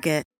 Down 0.00 0.37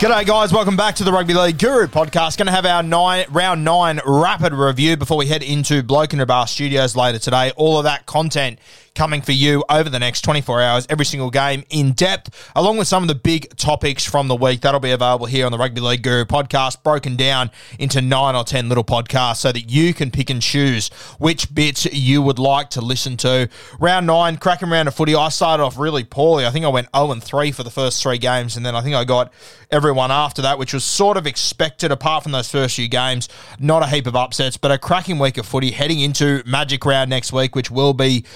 G'day, 0.00 0.24
guys. 0.24 0.50
Welcome 0.50 0.78
back 0.78 0.94
to 0.94 1.04
the 1.04 1.12
Rugby 1.12 1.34
League 1.34 1.58
Guru 1.58 1.86
podcast. 1.86 2.38
Going 2.38 2.46
to 2.46 2.52
have 2.52 2.64
our 2.64 2.82
nine, 2.82 3.26
round 3.28 3.64
nine 3.64 4.00
rapid 4.06 4.54
review 4.54 4.96
before 4.96 5.18
we 5.18 5.26
head 5.26 5.42
into 5.42 5.82
Bloke 5.82 6.14
and 6.14 6.26
Bar 6.26 6.46
studios 6.46 6.96
later 6.96 7.18
today. 7.18 7.52
All 7.54 7.76
of 7.76 7.84
that 7.84 8.06
content 8.06 8.58
coming 9.00 9.22
for 9.22 9.32
you 9.32 9.64
over 9.70 9.88
the 9.88 9.98
next 9.98 10.20
24 10.20 10.60
hours, 10.60 10.86
every 10.90 11.06
single 11.06 11.30
game 11.30 11.64
in 11.70 11.92
depth, 11.92 12.52
along 12.54 12.76
with 12.76 12.86
some 12.86 13.02
of 13.02 13.08
the 13.08 13.14
big 13.14 13.48
topics 13.56 14.04
from 14.04 14.28
the 14.28 14.36
week. 14.36 14.60
That'll 14.60 14.78
be 14.78 14.90
available 14.90 15.24
here 15.24 15.46
on 15.46 15.52
the 15.52 15.56
Rugby 15.56 15.80
League 15.80 16.02
Guru 16.02 16.26
podcast, 16.26 16.82
broken 16.82 17.16
down 17.16 17.50
into 17.78 18.02
nine 18.02 18.36
or 18.36 18.44
10 18.44 18.68
little 18.68 18.84
podcasts 18.84 19.38
so 19.38 19.52
that 19.52 19.70
you 19.70 19.94
can 19.94 20.10
pick 20.10 20.28
and 20.28 20.42
choose 20.42 20.90
which 21.18 21.54
bits 21.54 21.86
you 21.86 22.20
would 22.20 22.38
like 22.38 22.68
to 22.68 22.82
listen 22.82 23.16
to. 23.16 23.48
Round 23.78 24.06
nine, 24.06 24.36
cracking 24.36 24.68
round 24.68 24.86
of 24.86 24.94
footy. 24.94 25.14
I 25.14 25.30
started 25.30 25.62
off 25.62 25.78
really 25.78 26.04
poorly. 26.04 26.44
I 26.44 26.50
think 26.50 26.66
I 26.66 26.68
went 26.68 26.88
0 26.94 27.12
and 27.12 27.24
3 27.24 27.52
for 27.52 27.62
the 27.62 27.70
first 27.70 28.02
three 28.02 28.18
games, 28.18 28.58
and 28.58 28.66
then 28.66 28.76
I 28.76 28.82
think 28.82 28.96
I 28.96 29.04
got 29.04 29.32
everyone 29.70 30.10
after 30.10 30.42
that, 30.42 30.58
which 30.58 30.74
was 30.74 30.84
sort 30.84 31.16
of 31.16 31.26
expected 31.26 31.90
apart 31.90 32.22
from 32.22 32.32
those 32.32 32.50
first 32.50 32.76
few 32.76 32.88
games. 32.88 33.30
Not 33.58 33.82
a 33.82 33.86
heap 33.86 34.06
of 34.06 34.14
upsets, 34.14 34.58
but 34.58 34.70
a 34.70 34.76
cracking 34.76 35.18
week 35.18 35.38
of 35.38 35.46
footy 35.46 35.70
heading 35.70 36.00
into 36.00 36.42
Magic 36.44 36.84
Round 36.84 37.08
next 37.08 37.32
week, 37.32 37.54
which 37.54 37.70
will 37.70 37.94
be 37.94 38.26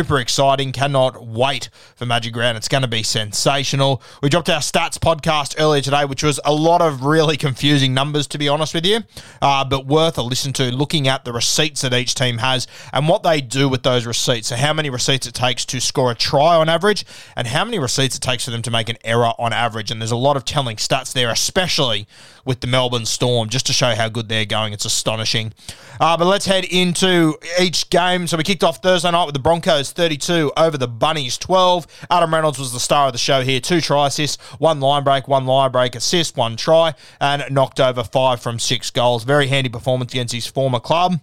super 0.00 0.18
exciting. 0.18 0.72
Cannot 0.72 1.26
wait 1.26 1.68
for 1.94 2.06
Magic 2.06 2.34
Round. 2.34 2.56
It's 2.56 2.68
going 2.68 2.80
to 2.80 2.88
be 2.88 3.02
sensational. 3.02 4.00
We 4.22 4.30
dropped 4.30 4.48
our 4.48 4.60
stats 4.60 4.98
podcast 4.98 5.56
earlier 5.58 5.82
today, 5.82 6.06
which 6.06 6.22
was 6.22 6.40
a 6.42 6.54
lot 6.54 6.80
of 6.80 7.04
really 7.04 7.36
confusing 7.36 7.92
numbers, 7.92 8.26
to 8.28 8.38
be 8.38 8.48
honest 8.48 8.72
with 8.72 8.86
you, 8.86 9.00
uh, 9.42 9.62
but 9.62 9.84
worth 9.84 10.16
a 10.16 10.22
listen 10.22 10.54
to 10.54 10.74
looking 10.74 11.06
at 11.06 11.26
the 11.26 11.34
receipts 11.34 11.82
that 11.82 11.92
each 11.92 12.14
team 12.14 12.38
has 12.38 12.66
and 12.94 13.10
what 13.10 13.22
they 13.22 13.42
do 13.42 13.68
with 13.68 13.82
those 13.82 14.06
receipts. 14.06 14.48
So, 14.48 14.56
how 14.56 14.72
many 14.72 14.88
receipts 14.88 15.26
it 15.26 15.34
takes 15.34 15.66
to 15.66 15.82
score 15.82 16.10
a 16.10 16.14
try 16.14 16.56
on 16.56 16.70
average, 16.70 17.04
and 17.36 17.46
how 17.46 17.66
many 17.66 17.78
receipts 17.78 18.16
it 18.16 18.22
takes 18.22 18.46
for 18.46 18.52
them 18.52 18.62
to 18.62 18.70
make 18.70 18.88
an 18.88 18.96
error 19.04 19.32
on 19.38 19.52
average. 19.52 19.90
And 19.90 20.00
there's 20.00 20.10
a 20.10 20.16
lot 20.16 20.38
of 20.38 20.46
telling 20.46 20.76
stats 20.76 21.12
there, 21.12 21.28
especially 21.28 22.06
with 22.44 22.60
the 22.60 22.66
Melbourne 22.66 23.06
Storm, 23.06 23.50
just 23.50 23.66
to 23.66 23.74
show 23.74 23.94
how 23.94 24.08
good 24.08 24.28
they're 24.28 24.46
going. 24.46 24.72
It's 24.72 24.86
astonishing. 24.86 25.52
Uh, 26.00 26.16
but 26.16 26.24
let's 26.24 26.46
head 26.46 26.64
into 26.64 27.36
each 27.60 27.90
game. 27.90 28.26
So 28.26 28.36
we 28.36 28.44
kicked 28.44 28.64
off 28.64 28.78
Thursday 28.78 29.10
night 29.10 29.24
with 29.24 29.34
the 29.34 29.40
Broncos 29.40 29.79
32 29.88 30.52
over 30.56 30.76
the 30.76 30.88
Bunnies 30.88 31.38
12. 31.38 31.86
Adam 32.10 32.34
Reynolds 32.34 32.58
was 32.58 32.72
the 32.72 32.80
star 32.80 33.06
of 33.06 33.12
the 33.12 33.18
show 33.18 33.42
here. 33.42 33.60
Two 33.60 33.80
try 33.80 34.08
assists, 34.08 34.42
one 34.58 34.80
line 34.80 35.04
break, 35.04 35.28
one 35.28 35.46
line 35.46 35.70
break 35.70 35.94
assist, 35.94 36.36
one 36.36 36.56
try, 36.56 36.94
and 37.20 37.44
knocked 37.50 37.80
over 37.80 38.04
five 38.04 38.40
from 38.40 38.58
six 38.58 38.90
goals. 38.90 39.24
Very 39.24 39.46
handy 39.46 39.70
performance 39.70 40.12
against 40.12 40.34
his 40.34 40.46
former 40.46 40.80
club. 40.80 41.20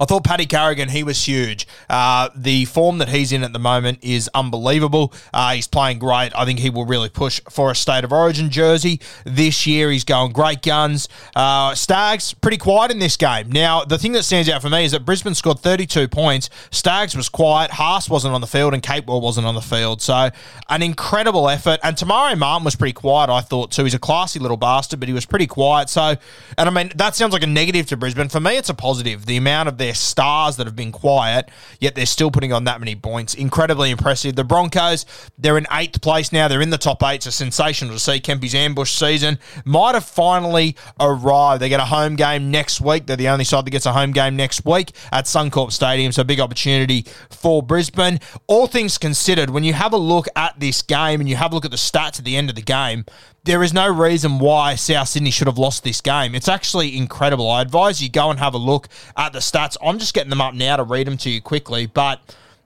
I 0.00 0.04
thought 0.04 0.24
Paddy 0.24 0.46
Carrigan, 0.46 0.88
he 0.88 1.02
was 1.02 1.26
huge. 1.26 1.66
Uh, 1.88 2.28
the 2.34 2.64
form 2.66 2.98
that 2.98 3.08
he's 3.08 3.32
in 3.32 3.42
at 3.42 3.52
the 3.52 3.58
moment 3.58 3.98
is 4.02 4.30
unbelievable. 4.34 5.12
Uh, 5.32 5.54
he's 5.54 5.66
playing 5.68 5.98
great. 5.98 6.30
I 6.34 6.44
think 6.44 6.58
he 6.58 6.70
will 6.70 6.86
really 6.86 7.08
push 7.08 7.40
for 7.50 7.70
a 7.70 7.74
State 7.74 8.04
of 8.04 8.12
Origin 8.12 8.50
jersey 8.50 9.00
this 9.24 9.66
year. 9.66 9.90
He's 9.90 10.04
going 10.04 10.32
great 10.32 10.62
guns. 10.62 11.08
Uh, 11.34 11.74
Stags, 11.74 12.34
pretty 12.34 12.58
quiet 12.58 12.90
in 12.90 12.98
this 12.98 13.16
game. 13.16 13.50
Now, 13.50 13.84
the 13.84 13.98
thing 13.98 14.12
that 14.12 14.24
stands 14.24 14.48
out 14.48 14.62
for 14.62 14.70
me 14.70 14.84
is 14.84 14.92
that 14.92 15.04
Brisbane 15.04 15.34
scored 15.34 15.58
32 15.60 16.08
points. 16.08 16.50
Stags 16.70 17.16
was 17.16 17.28
quiet. 17.28 17.70
Haas 17.70 18.08
wasn't 18.08 18.34
on 18.34 18.40
the 18.40 18.46
field 18.46 18.74
and 18.74 18.82
Capewell 18.82 19.22
wasn't 19.22 19.46
on 19.46 19.54
the 19.54 19.60
field. 19.60 20.02
So, 20.02 20.30
an 20.68 20.82
incredible 20.82 21.48
effort. 21.48 21.80
And 21.82 21.96
Tamari 21.96 22.38
Martin 22.38 22.64
was 22.64 22.76
pretty 22.76 22.92
quiet, 22.92 23.30
I 23.30 23.40
thought, 23.40 23.70
too. 23.70 23.84
He's 23.84 23.94
a 23.94 23.98
classy 23.98 24.38
little 24.38 24.56
bastard, 24.56 25.00
but 25.00 25.08
he 25.08 25.12
was 25.12 25.26
pretty 25.26 25.46
quiet. 25.46 25.88
So, 25.88 26.16
and 26.58 26.68
I 26.68 26.70
mean, 26.70 26.92
that 26.96 27.14
sounds 27.14 27.32
like 27.32 27.42
a 27.42 27.46
negative 27.46 27.86
to 27.86 27.96
Brisbane. 27.96 28.28
For 28.28 28.40
me, 28.40 28.56
it's 28.56 28.68
a 28.68 28.74
positive. 28.74 29.26
The 29.26 29.36
amount 29.36 29.61
of 29.68 29.78
their 29.78 29.94
stars 29.94 30.56
that 30.56 30.66
have 30.66 30.76
been 30.76 30.92
quiet, 30.92 31.50
yet 31.80 31.94
they're 31.94 32.06
still 32.06 32.30
putting 32.30 32.52
on 32.52 32.64
that 32.64 32.80
many 32.80 32.94
points. 32.94 33.34
Incredibly 33.34 33.90
impressive. 33.90 34.36
The 34.36 34.44
Broncos, 34.44 35.06
they're 35.38 35.58
in 35.58 35.66
eighth 35.72 36.00
place 36.02 36.32
now. 36.32 36.48
They're 36.48 36.60
in 36.60 36.70
the 36.70 36.78
top 36.78 37.02
eight. 37.02 37.16
It's 37.16 37.26
a 37.26 37.32
sensational 37.32 37.94
to 37.94 38.00
see. 38.00 38.20
Kempy's 38.20 38.54
ambush 38.54 38.92
season 38.92 39.38
might 39.64 39.94
have 39.94 40.04
finally 40.04 40.76
arrived. 41.00 41.62
They 41.62 41.68
get 41.68 41.80
a 41.80 41.84
home 41.84 42.16
game 42.16 42.50
next 42.50 42.80
week. 42.80 43.06
They're 43.06 43.16
the 43.16 43.28
only 43.28 43.44
side 43.44 43.64
that 43.64 43.70
gets 43.70 43.86
a 43.86 43.92
home 43.92 44.12
game 44.12 44.36
next 44.36 44.64
week 44.64 44.92
at 45.12 45.26
Suncorp 45.26 45.72
Stadium. 45.72 46.12
So 46.12 46.24
big 46.24 46.40
opportunity 46.40 47.06
for 47.30 47.62
Brisbane. 47.62 48.20
All 48.46 48.66
things 48.66 48.98
considered, 48.98 49.50
when 49.50 49.64
you 49.64 49.72
have 49.72 49.92
a 49.92 49.98
look 49.98 50.26
at 50.36 50.58
this 50.58 50.82
game 50.82 51.20
and 51.20 51.28
you 51.28 51.36
have 51.36 51.52
a 51.52 51.54
look 51.54 51.64
at 51.64 51.70
the 51.70 51.76
stats 51.76 52.18
at 52.18 52.24
the 52.24 52.36
end 52.36 52.50
of 52.50 52.56
the 52.56 52.62
game, 52.62 53.04
there 53.44 53.62
is 53.62 53.72
no 53.72 53.88
reason 53.88 54.38
why 54.38 54.76
South 54.76 55.08
Sydney 55.08 55.30
should 55.30 55.48
have 55.48 55.58
lost 55.58 55.82
this 55.82 56.00
game. 56.00 56.34
It's 56.34 56.48
actually 56.48 56.96
incredible. 56.96 57.50
I 57.50 57.62
advise 57.62 58.00
you 58.00 58.08
go 58.08 58.30
and 58.30 58.38
have 58.38 58.54
a 58.54 58.58
look 58.58 58.88
at 59.16 59.32
the 59.32 59.40
stats. 59.40 59.76
I'm 59.82 59.98
just 59.98 60.14
getting 60.14 60.30
them 60.30 60.40
up 60.40 60.54
now 60.54 60.76
to 60.76 60.84
read 60.84 61.08
them 61.08 61.16
to 61.18 61.30
you 61.30 61.40
quickly, 61.40 61.86
but 61.86 62.20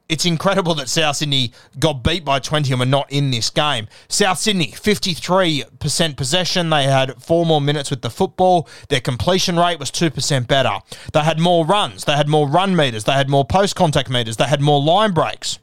it's 0.08 0.26
incredible 0.26 0.74
that 0.74 0.88
South 0.90 1.16
Sydney 1.16 1.52
got 1.78 2.02
beat 2.02 2.24
by 2.24 2.38
20 2.40 2.70
and 2.72 2.78
were 2.78 2.86
not 2.86 3.10
in 3.10 3.30
this 3.30 3.48
game. 3.48 3.88
South 4.08 4.38
Sydney, 4.38 4.68
53% 4.68 6.16
possession. 6.16 6.70
They 6.70 6.84
had 6.84 7.22
four 7.22 7.46
more 7.46 7.60
minutes 7.60 7.90
with 7.90 8.02
the 8.02 8.10
football. 8.10 8.68
Their 8.88 9.00
completion 9.00 9.58
rate 9.58 9.80
was 9.80 9.90
2% 9.90 10.46
better. 10.46 10.78
They 11.12 11.20
had 11.20 11.40
more 11.40 11.64
runs. 11.64 12.04
They 12.04 12.12
had 12.12 12.28
more 12.28 12.46
run 12.46 12.76
meters. 12.76 13.04
They 13.04 13.12
had 13.12 13.30
more 13.30 13.46
post 13.46 13.76
contact 13.76 14.10
meters. 14.10 14.36
They 14.36 14.44
had 14.44 14.60
more 14.60 14.82
line 14.82 15.12
breaks. 15.12 15.58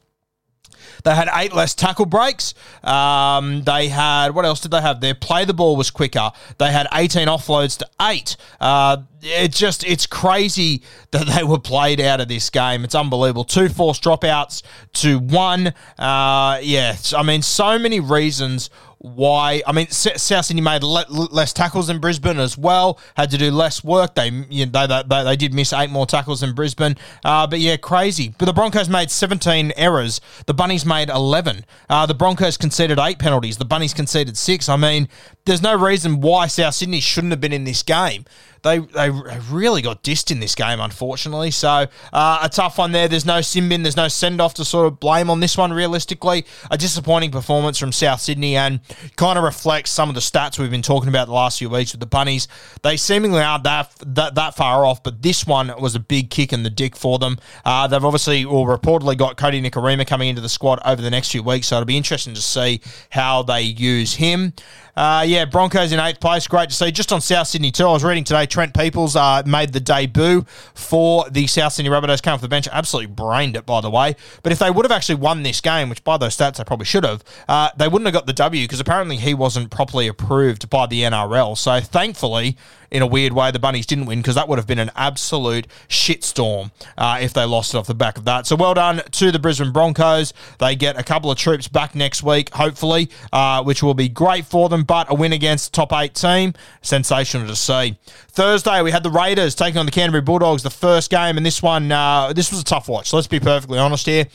They 1.04 1.16
had 1.16 1.30
eight 1.34 1.54
less 1.54 1.74
tackle 1.76 2.06
breaks. 2.06 2.54
Um, 2.84 3.64
they 3.64 3.90
had 3.90 4.30
what 4.30 4.46
else 4.46 4.62
did 4.62 4.72
they 4.72 4.82
have? 4.82 5.02
Their 5.02 5.16
play 5.16 5.46
the 5.46 5.54
ball 5.54 5.76
was 5.76 5.92
quicker. 5.92 6.32
They 6.58 6.72
had 6.72 6.88
18 6.94 7.28
offloads 7.28 7.78
to 7.80 7.88
eight. 8.02 8.38
Uh, 8.60 8.98
it's 9.22 9.58
just 9.58 9.86
it's 9.86 10.06
crazy 10.06 10.82
that 11.12 11.28
they 11.28 11.44
were 11.44 11.60
played 11.60 12.02
out 12.02 12.22
of 12.22 12.28
this 12.28 12.50
game. 12.50 12.84
It's 12.84 12.96
unbelievable. 12.96 13.44
Two 13.44 13.70
forced 13.70 14.04
dropouts 14.04 14.64
to 14.94 15.20
one. 15.20 15.68
Uh, 15.98 16.60
yeah, 16.62 16.96
I 17.16 17.24
mean, 17.24 17.42
so 17.42 17.78
many 17.80 18.00
reasons 18.00 18.70
why. 19.04 19.62
I 19.68 19.74
mean, 19.74 19.88
South 19.90 20.46
Sydney 20.46 20.62
made 20.62 20.82
le- 20.82 21.06
less 21.10 21.52
tackles 21.52 21.88
than 21.88 22.00
Brisbane 22.00 22.40
as 22.40 22.58
well. 22.58 22.98
Had 23.18 23.32
to 23.32 23.38
do 23.38 23.52
less 23.52 23.84
work. 23.84 24.16
They 24.16 24.30
you 24.50 24.66
know, 24.66 24.88
they, 24.88 25.04
they, 25.06 25.24
they 25.26 25.36
did 25.36 25.54
miss 25.54 25.74
eight 25.74 25.90
more 25.90 26.06
tackles 26.06 26.40
than 26.40 26.54
Brisbane. 26.54 26.96
Uh, 27.24 27.46
but 27.46 27.60
yeah, 27.60 27.76
crazy. 27.76 28.34
But 28.38 28.46
the 28.46 28.54
Broncos 28.54 28.88
made 28.88 29.12
17 29.12 29.74
errors. 29.76 30.22
The 30.46 30.54
Bunnies 30.54 30.86
made 30.86 31.10
11. 31.10 31.66
Uh, 31.90 32.06
the 32.06 32.14
Broncos 32.14 32.56
conceded 32.56 32.98
eight 32.98 33.20
penalties. 33.20 33.58
The 33.58 33.66
Bunnies 33.66 33.94
conceded 33.94 34.38
six. 34.38 34.70
I 34.70 34.78
mean, 34.78 35.10
there's 35.44 35.62
no 35.62 35.78
reason 35.78 36.22
why 36.22 36.48
South 36.48 36.76
Sydney 36.76 37.02
shouldn't 37.02 37.32
have 37.32 37.42
been 37.42 37.54
in 37.54 37.66
this 37.66 37.84
game 37.84 38.24
they 38.64 38.80
they 38.80 39.10
really 39.52 39.82
got 39.82 40.04
dissed 40.04 40.32
in 40.32 40.40
this 40.40 40.56
game, 40.56 40.80
unfortunately. 40.80 41.52
So 41.52 41.88
uh, 42.12 42.40
a 42.42 42.50
tough 42.50 42.78
one 42.78 42.92
there. 42.92 43.08
There's 43.08 43.26
no 43.26 43.42
sin 43.42 43.70
bin, 43.70 43.84
there's 43.84 43.98
no 43.98 44.08
send 44.08 44.42
off 44.42 44.56
to 44.56 44.66
sort 44.66 44.88
of 44.88 45.00
blame 45.00 45.30
on 45.30 45.40
this 45.40 45.58
one. 45.58 45.72
Realistically, 45.74 46.46
a 46.72 46.78
disappointing 46.78 47.32
performance 47.32 47.78
from 47.78 47.92
South 47.92 48.22
Sydney, 48.22 48.56
and 48.56 48.80
kind 49.16 49.38
of 49.38 49.44
reflects 49.44 49.92
some 49.92 50.10
of 50.10 50.16
the 50.16 50.22
stats 50.22 50.58
we've 50.58 50.72
been 50.72 50.82
talking 50.82 51.10
about 51.10 51.28
the 51.28 51.34
last 51.34 51.60
few 51.60 51.70
weeks 51.70 51.92
with 51.92 52.00
the 52.00 52.06
Bunnies. 52.06 52.48
They 52.82 52.98
seemingly 52.98 53.42
aren't 53.42 53.66
that 53.66 53.94
that, 54.06 54.36
that 54.36 54.56
far 54.56 54.86
off, 54.86 55.04
but 55.04 55.22
this 55.22 55.46
one 55.46 55.72
was 55.80 55.96
a 55.96 56.00
big 56.00 56.30
kick 56.30 56.54
in 56.54 56.64
the 56.64 56.70
dick 56.70 56.96
for 56.96 57.20
them. 57.20 57.38
Uh, 57.66 57.88
they've 57.88 58.04
obviously, 58.04 58.46
or 58.46 58.68
reportedly, 58.68 59.18
got 59.18 59.38
Kodi 59.38 59.64
Nikorima 59.64 60.08
coming 60.08 60.30
into 60.30 60.42
the 60.42 60.50
squad 60.50 60.80
over 60.86 61.02
the 61.02 61.12
next 61.12 61.32
few 61.32 61.44
weeks, 61.44 61.68
so 61.68 61.76
it'll 61.76 61.86
be 61.86 61.98
interesting 61.98 62.34
to 62.34 62.42
see 62.42 62.82
how 63.10 63.44
they 63.44 63.62
use 63.62 64.16
him. 64.16 64.54
Uh, 64.96 65.26
yeah, 65.28 65.44
Broncos 65.46 65.92
in 65.92 66.00
eighth 66.00 66.20
place. 66.20 66.48
Great 66.48 66.70
to 66.70 66.76
see. 66.76 66.92
Just 66.92 67.12
on 67.12 67.20
South 67.20 67.48
Sydney, 67.48 67.72
too. 67.72 67.88
I 67.88 67.94
was 67.94 68.04
reading 68.04 68.24
today 68.24 68.46
Trent 68.54 68.76
Peoples 68.76 69.16
uh, 69.16 69.42
made 69.48 69.74
the 69.74 69.80
debut 69.80 70.46
for 70.76 71.28
the 71.30 71.48
South 71.48 71.74
Sydney 71.74 71.90
Rabbitohs. 71.90 72.22
Came 72.22 72.36
off 72.36 72.42
the 72.42 72.48
bench. 72.48 72.68
Absolutely 72.72 73.12
brained 73.12 73.58
it, 73.58 73.66
by 73.66 73.82
the 73.82 73.90
way. 73.90 74.16
But 74.44 74.52
if 74.52 74.60
they 74.60 74.70
would 74.70 74.86
have 74.86 74.92
actually 74.92 75.16
won 75.16 75.42
this 75.42 75.60
game, 75.60 75.90
which 75.90 76.04
by 76.04 76.18
those 76.18 76.38
stats 76.38 76.58
they 76.58 76.64
probably 76.64 76.86
should 76.86 77.04
have, 77.04 77.24
uh, 77.50 77.70
they 77.76 77.88
wouldn't 77.88 78.06
have 78.06 78.14
got 78.14 78.28
the 78.28 78.34
W 78.34 78.64
because 78.64 78.80
apparently 78.80 79.18
he 79.18 79.34
wasn't 79.34 79.72
properly 79.72 80.08
approved 80.08 80.70
by 80.70 80.86
the 80.86 81.02
NRL. 81.02 81.58
So 81.58 81.80
thankfully, 81.80 82.56
in 82.94 83.02
a 83.02 83.08
weird 83.08 83.34
way, 83.34 83.50
the 83.50 83.60
Bunnies 83.60 83.88
didn't 83.88 84.06
win 84.06 84.20
because 84.20 84.36
that 84.36 84.48
would 84.48 84.60
have 84.60 84.68
been 84.68 84.80
an 84.80 84.92
absolute 84.96 85.66
shitstorm 85.90 86.72
uh, 86.96 87.18
if 87.20 87.34
they 87.34 87.44
lost 87.44 87.74
it 87.74 87.78
off 87.78 87.88
the 87.88 87.96
back 87.96 88.20
of 88.20 88.26
that. 88.26 88.46
So 88.46 88.56
well 88.56 88.76
done 88.76 89.02
to 89.12 89.32
the 89.32 89.40
Brisbane 89.40 89.72
Broncos. 89.72 90.32
They 90.60 90.76
get 90.76 90.98
a 90.98 91.04
couple 91.04 91.32
of 91.32 91.38
troops 91.38 91.68
back 91.68 91.96
next 91.96 92.22
week, 92.22 92.54
hopefully, 92.54 93.10
uh, 93.34 93.64
which 93.64 93.82
will 93.82 93.96
be 93.96 94.08
great 94.08 94.46
for 94.46 94.70
them. 94.70 94.84
But 94.84 95.10
a 95.10 95.16
win 95.16 95.34
against 95.34 95.74
top 95.74 95.92
eight 95.92 96.14
team, 96.14 96.54
sensational 96.84 97.48
to 97.48 97.56
see. 97.56 97.98
Thursday 98.30 98.84
we 98.84 98.92
had 98.92 99.02
the 99.02 99.12
Raiders 99.12 99.56
taking 99.56 99.80
on 99.80 99.88
the 99.88 99.92
Canterbury 99.92 100.22
Bulldogs, 100.22 100.62
the 100.62 100.70
first 100.70 101.10
game, 101.10 101.36
and 101.36 101.46
this 101.46 101.64
one 101.64 101.92
uh, 101.92 102.32
this 102.32 102.52
was 102.52 102.62
a 102.62 102.64
tough 102.64 102.88
watch. 102.88 103.12
Let's 103.12 103.28
be 103.28 103.40
perfectly 103.40 103.80
honest 103.80 104.06
here. 104.06 104.28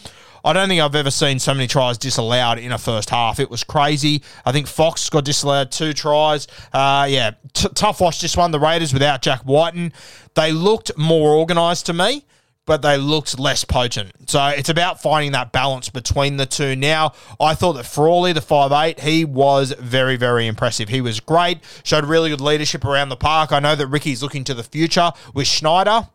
I 0.49 0.55
don't 0.55 0.67
think 0.67 0.81
I've 0.81 0.95
ever 0.95 1.11
seen 1.11 1.39
so 1.39 1.53
many 1.53 1.67
tries 1.67 1.99
disallowed 1.99 2.59
in 2.59 2.73
a 2.73 2.79
first 2.79 3.11
half. 3.11 3.39
It 3.39 3.51
was 3.51 3.65
crazy. 3.65 4.23
I 4.47 4.53
think 4.53 4.67
Fox 4.67 5.11
got 5.11 5.27
disallowed 5.27 5.71
two 5.71 5.93
tries. 5.93 6.47
Uh, 6.73 7.07
yeah, 7.07 7.33
t- 7.53 7.69
tough 7.75 8.01
watch 8.01 8.23
this 8.23 8.35
one. 8.35 8.51
The 8.51 8.59
Raiders 8.59 8.95
without 8.95 9.21
Jack 9.21 9.45
Wighton, 9.45 9.93
they 10.37 10.51
looked 10.53 10.97
more 10.97 11.37
organised 11.37 11.85
to 11.87 11.93
me 11.93 12.25
but 12.65 12.83
they 12.83 12.99
looked 12.99 13.39
less 13.39 13.65
potent. 13.65 14.13
So 14.29 14.45
it's 14.49 14.69
about 14.69 15.01
finding 15.01 15.33
that 15.33 15.53
balance 15.53 15.89
between 15.89 16.37
the 16.37 16.45
two. 16.45 16.77
Now, 16.77 17.15
I 17.41 17.55
thought 17.55 17.73
that 17.75 17.85
Frawley, 17.85 18.35
the 18.35 18.43
five 18.43 18.73
eight, 18.73 19.01
he 19.01 19.25
was 19.25 19.73
very, 19.73 20.17
very 20.17 20.47
impressive. 20.47 20.91
He 20.91 21.01
was 21.01 21.19
great, 21.19 21.61
showed 21.83 22.05
really 22.05 22.29
good 22.29 22.43
leadership 22.43 22.85
around 22.85 23.09
the 23.09 23.17
park. 23.17 23.53
I 23.53 23.59
know 23.59 23.75
that 23.75 23.87
Ricky's 23.87 24.23
looking 24.23 24.45
to 24.45 24.53
the 24.53 24.63
future 24.63 25.13
with 25.33 25.47
Schneider. 25.47 26.09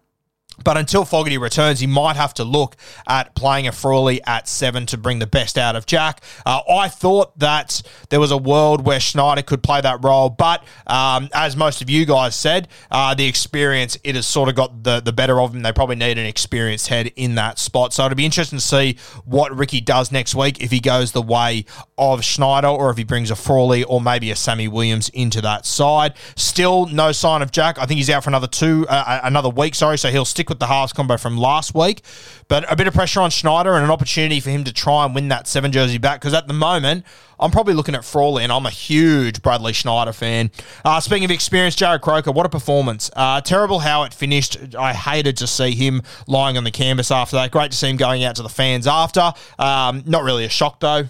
But 0.63 0.77
until 0.77 1.05
Fogarty 1.05 1.37
returns, 1.37 1.79
he 1.79 1.87
might 1.87 2.15
have 2.15 2.33
to 2.35 2.43
look 2.43 2.75
at 3.07 3.35
playing 3.35 3.67
a 3.67 3.71
Frawley 3.71 4.21
at 4.25 4.47
seven 4.47 4.85
to 4.87 4.97
bring 4.97 5.19
the 5.19 5.27
best 5.27 5.57
out 5.57 5.75
of 5.75 5.85
Jack. 5.85 6.21
Uh, 6.45 6.61
I 6.69 6.87
thought 6.87 7.37
that 7.39 7.81
there 8.09 8.19
was 8.19 8.31
a 8.31 8.37
world 8.37 8.85
where 8.85 8.99
Schneider 8.99 9.41
could 9.41 9.63
play 9.63 9.81
that 9.81 10.03
role, 10.03 10.29
but 10.29 10.63
um, 10.87 11.29
as 11.33 11.55
most 11.55 11.81
of 11.81 11.89
you 11.89 12.05
guys 12.05 12.35
said, 12.35 12.67
uh, 12.91 13.13
the 13.13 13.25
experience 13.25 13.97
it 14.03 14.15
has 14.15 14.25
sort 14.25 14.49
of 14.49 14.55
got 14.55 14.83
the, 14.83 14.99
the 14.99 15.11
better 15.11 15.39
of 15.39 15.55
him. 15.55 15.61
They 15.61 15.71
probably 15.71 15.95
need 15.95 16.17
an 16.17 16.25
experienced 16.25 16.87
head 16.87 17.11
in 17.15 17.35
that 17.35 17.59
spot. 17.59 17.93
So 17.93 18.05
it'll 18.05 18.15
be 18.15 18.25
interesting 18.25 18.59
to 18.59 18.65
see 18.65 18.97
what 19.25 19.55
Ricky 19.55 19.81
does 19.81 20.11
next 20.11 20.35
week 20.35 20.61
if 20.61 20.71
he 20.71 20.79
goes 20.79 21.11
the 21.11 21.21
way 21.21 21.65
of 21.97 22.23
Schneider 22.23 22.67
or 22.67 22.89
if 22.89 22.97
he 22.97 23.03
brings 23.03 23.31
a 23.31 23.35
Frawley 23.35 23.83
or 23.83 24.01
maybe 24.01 24.31
a 24.31 24.35
Sammy 24.35 24.67
Williams 24.67 25.09
into 25.09 25.41
that 25.41 25.65
side. 25.65 26.13
Still 26.35 26.85
no 26.87 27.11
sign 27.11 27.41
of 27.41 27.51
Jack. 27.51 27.77
I 27.79 27.85
think 27.85 27.97
he's 27.97 28.09
out 28.09 28.23
for 28.23 28.29
another 28.29 28.47
two, 28.47 28.85
uh, 28.89 29.21
another 29.23 29.49
week. 29.49 29.75
Sorry, 29.75 29.97
so 29.97 30.09
he'll 30.09 30.25
stick 30.25 30.42
stick 30.43 30.49
with 30.49 30.59
the 30.59 30.67
halves 30.67 30.91
combo 30.91 31.15
from 31.15 31.37
last 31.37 31.73
week, 31.73 32.01
but 32.49 32.69
a 32.71 32.75
bit 32.75 32.85
of 32.87 32.93
pressure 32.93 33.21
on 33.21 33.29
Schneider 33.29 33.75
and 33.75 33.85
an 33.85 33.91
opportunity 33.91 34.41
for 34.41 34.49
him 34.49 34.65
to 34.65 34.73
try 34.73 35.05
and 35.05 35.15
win 35.15 35.29
that 35.29 35.47
seven 35.47 35.71
jersey 35.71 35.97
back 35.97 36.19
because 36.19 36.33
at 36.33 36.47
the 36.47 36.53
moment, 36.53 37.05
I'm 37.39 37.49
probably 37.49 37.73
looking 37.73 37.95
at 37.95 38.03
Frawley, 38.05 38.43
and 38.43 38.51
I'm 38.51 38.65
a 38.65 38.69
huge 38.69 39.41
Bradley 39.41 39.73
Schneider 39.73 40.13
fan. 40.13 40.51
Uh, 40.85 40.99
speaking 40.99 41.25
of 41.25 41.31
experience, 41.31 41.75
Jarrod 41.75 42.01
Croker, 42.01 42.31
what 42.31 42.45
a 42.45 42.49
performance. 42.49 43.09
Uh, 43.15 43.41
terrible 43.41 43.79
how 43.79 44.03
it 44.03 44.13
finished. 44.13 44.75
I 44.75 44.93
hated 44.93 45.37
to 45.37 45.47
see 45.47 45.71
him 45.71 46.01
lying 46.27 46.57
on 46.57 46.63
the 46.63 46.71
canvas 46.71 47.09
after 47.09 47.37
that. 47.37 47.51
Great 47.51 47.71
to 47.71 47.77
see 47.77 47.89
him 47.89 47.97
going 47.97 48.23
out 48.23 48.35
to 48.35 48.43
the 48.43 48.49
fans 48.49 48.85
after. 48.85 49.33
Um, 49.57 50.03
not 50.05 50.23
really 50.23 50.45
a 50.45 50.49
shock, 50.49 50.79
though 50.79 51.05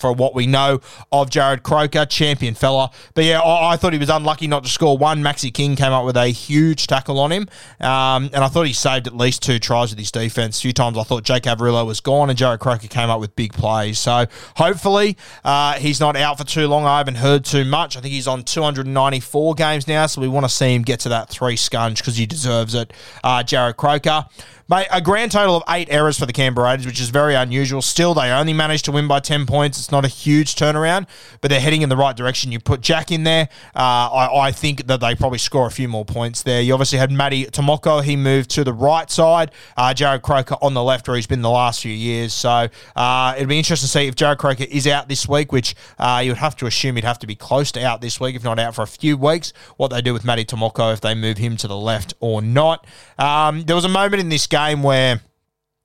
for 0.00 0.12
what 0.12 0.34
we 0.34 0.46
know 0.46 0.80
of 1.12 1.30
Jarrod 1.30 1.62
Croker, 1.62 2.06
champion 2.06 2.54
fella. 2.54 2.90
But 3.14 3.24
yeah, 3.24 3.40
I, 3.40 3.72
I, 3.72 3.76
thought 3.76 3.92
he 3.92 3.98
was 3.98 4.08
unlucky 4.08 4.46
not 4.46 4.64
to 4.64 4.70
score 4.70 4.96
one. 4.96 5.22
Maxi 5.22 5.52
King 5.52 5.76
came 5.76 5.92
up 5.92 6.04
with 6.04 6.16
a 6.16 6.28
huge 6.28 6.86
tackle 6.86 7.18
on 7.18 7.32
him, 7.32 7.48
um, 7.80 8.30
and 8.32 8.36
I 8.36 8.48
thought 8.48 8.66
he 8.66 8.72
saved 8.72 9.06
at 9.06 9.16
least 9.16 9.42
two 9.42 9.58
tries 9.58 9.90
with 9.90 9.98
his 9.98 10.10
defense. 10.10 10.58
A 10.58 10.62
few 10.62 10.72
times 10.72 10.98
I 10.98 11.02
thought 11.02 11.24
Jake 11.24 11.44
Averillo 11.44 11.86
was 11.86 12.00
gone, 12.00 12.30
and 12.30 12.38
Jarrod 12.38 12.60
Croker 12.60 12.88
came 12.88 13.10
up 13.10 13.20
with 13.20 13.34
big 13.36 13.52
plays. 13.52 13.98
So 13.98 14.26
hopefully 14.56 15.16
uh, 15.44 15.74
he's 15.74 16.00
not 16.00 16.16
out 16.16 16.38
for 16.38 16.44
too 16.44 16.68
long. 16.68 16.84
I 16.84 16.98
haven't 16.98 17.16
heard 17.16 17.44
too 17.44 17.64
much. 17.64 17.96
I 17.96 18.00
think 18.00 18.12
he's 18.12 18.28
on 18.28 18.44
294 18.44 19.54
games 19.54 19.88
now, 19.88 20.06
so 20.06 20.20
we 20.20 20.28
want 20.28 20.44
to 20.44 20.50
see 20.50 20.74
him 20.74 20.82
get 20.82 21.00
to 21.00 21.08
that 21.10 21.28
three 21.28 21.56
scunge 21.56 21.98
because 21.98 22.16
he 22.16 22.26
deserves 22.26 22.74
it. 22.74 22.92
Uh, 23.22 23.42
Jarrod 23.42 23.76
Croker. 23.76 24.26
Mate, 24.70 24.86
a 24.90 25.00
grand 25.00 25.32
total 25.32 25.56
of 25.56 25.62
eight 25.70 25.88
errors 25.90 26.18
for 26.18 26.26
the 26.26 26.32
Canberra 26.34 26.68
Raiders, 26.68 26.84
which 26.84 27.00
is 27.00 27.08
very 27.08 27.34
unusual. 27.34 27.80
Still, 27.80 28.12
they 28.12 28.30
only 28.30 28.52
managed 28.52 28.84
to 28.84 28.92
win 28.92 29.08
by 29.08 29.18
10 29.18 29.46
points. 29.46 29.78
It's 29.78 29.90
not 29.90 30.04
a 30.04 30.08
huge 30.08 30.56
turnaround, 30.56 31.06
but 31.40 31.48
they're 31.48 31.58
heading 31.58 31.80
in 31.80 31.88
the 31.88 31.96
right 31.96 32.14
direction. 32.14 32.52
You 32.52 32.60
put 32.60 32.82
Jack 32.82 33.10
in 33.10 33.24
there, 33.24 33.48
uh, 33.74 33.78
I, 33.78 34.48
I, 34.48 34.52
think 34.52 34.86
that 34.88 35.00
they 35.00 35.14
probably 35.14 35.38
score 35.38 35.66
a 35.66 35.70
few 35.70 35.88
more 35.88 36.04
points 36.04 36.42
there. 36.42 36.60
You 36.60 36.74
obviously 36.74 36.98
had 36.98 37.10
Matty 37.10 37.46
Timoko. 37.46 38.04
He 38.04 38.14
moved 38.14 38.50
to 38.50 38.64
the 38.64 38.74
right 38.74 39.10
side. 39.10 39.52
Uh, 39.74 39.94
Jarrod 39.94 40.20
Croker 40.20 40.56
on 40.60 40.74
the 40.74 40.82
left, 40.82 41.08
where 41.08 41.16
he's 41.16 41.26
been 41.26 41.40
the 41.40 41.48
last 41.48 41.80
few 41.80 41.94
years. 41.94 42.34
So 42.34 42.68
uh, 42.94 43.34
it'll 43.38 43.48
be 43.48 43.56
interesting 43.56 43.86
to 43.86 43.90
see 43.90 44.06
if 44.06 44.16
Jarrod 44.16 44.36
Croker 44.36 44.66
is 44.70 44.86
out 44.86 45.08
this 45.08 45.26
week, 45.26 45.50
which 45.50 45.76
uh, 45.98 46.20
you 46.22 46.32
would 46.32 46.38
have 46.38 46.56
to 46.56 46.66
assume 46.66 46.96
he'd 46.96 47.04
have 47.04 47.20
to 47.20 47.26
be 47.26 47.34
close 47.34 47.72
to 47.72 47.82
out 47.82 48.02
this 48.02 48.20
week, 48.20 48.36
if 48.36 48.44
not 48.44 48.58
out 48.58 48.74
for 48.74 48.82
a 48.82 48.86
few 48.86 49.16
weeks. 49.16 49.54
What 49.78 49.88
they 49.88 50.02
do 50.02 50.12
with 50.12 50.26
Matty 50.26 50.44
Timoko, 50.44 50.92
if 50.92 51.00
they 51.00 51.14
move 51.14 51.38
him 51.38 51.56
to 51.56 51.68
the 51.68 51.76
left 51.76 52.12
or 52.20 52.42
not. 52.42 52.86
Um, 53.18 53.62
there 53.62 53.74
was 53.74 53.86
a 53.86 53.88
moment 53.88 54.20
in 54.20 54.28
this 54.28 54.46
game 54.46 54.57
where 54.82 55.20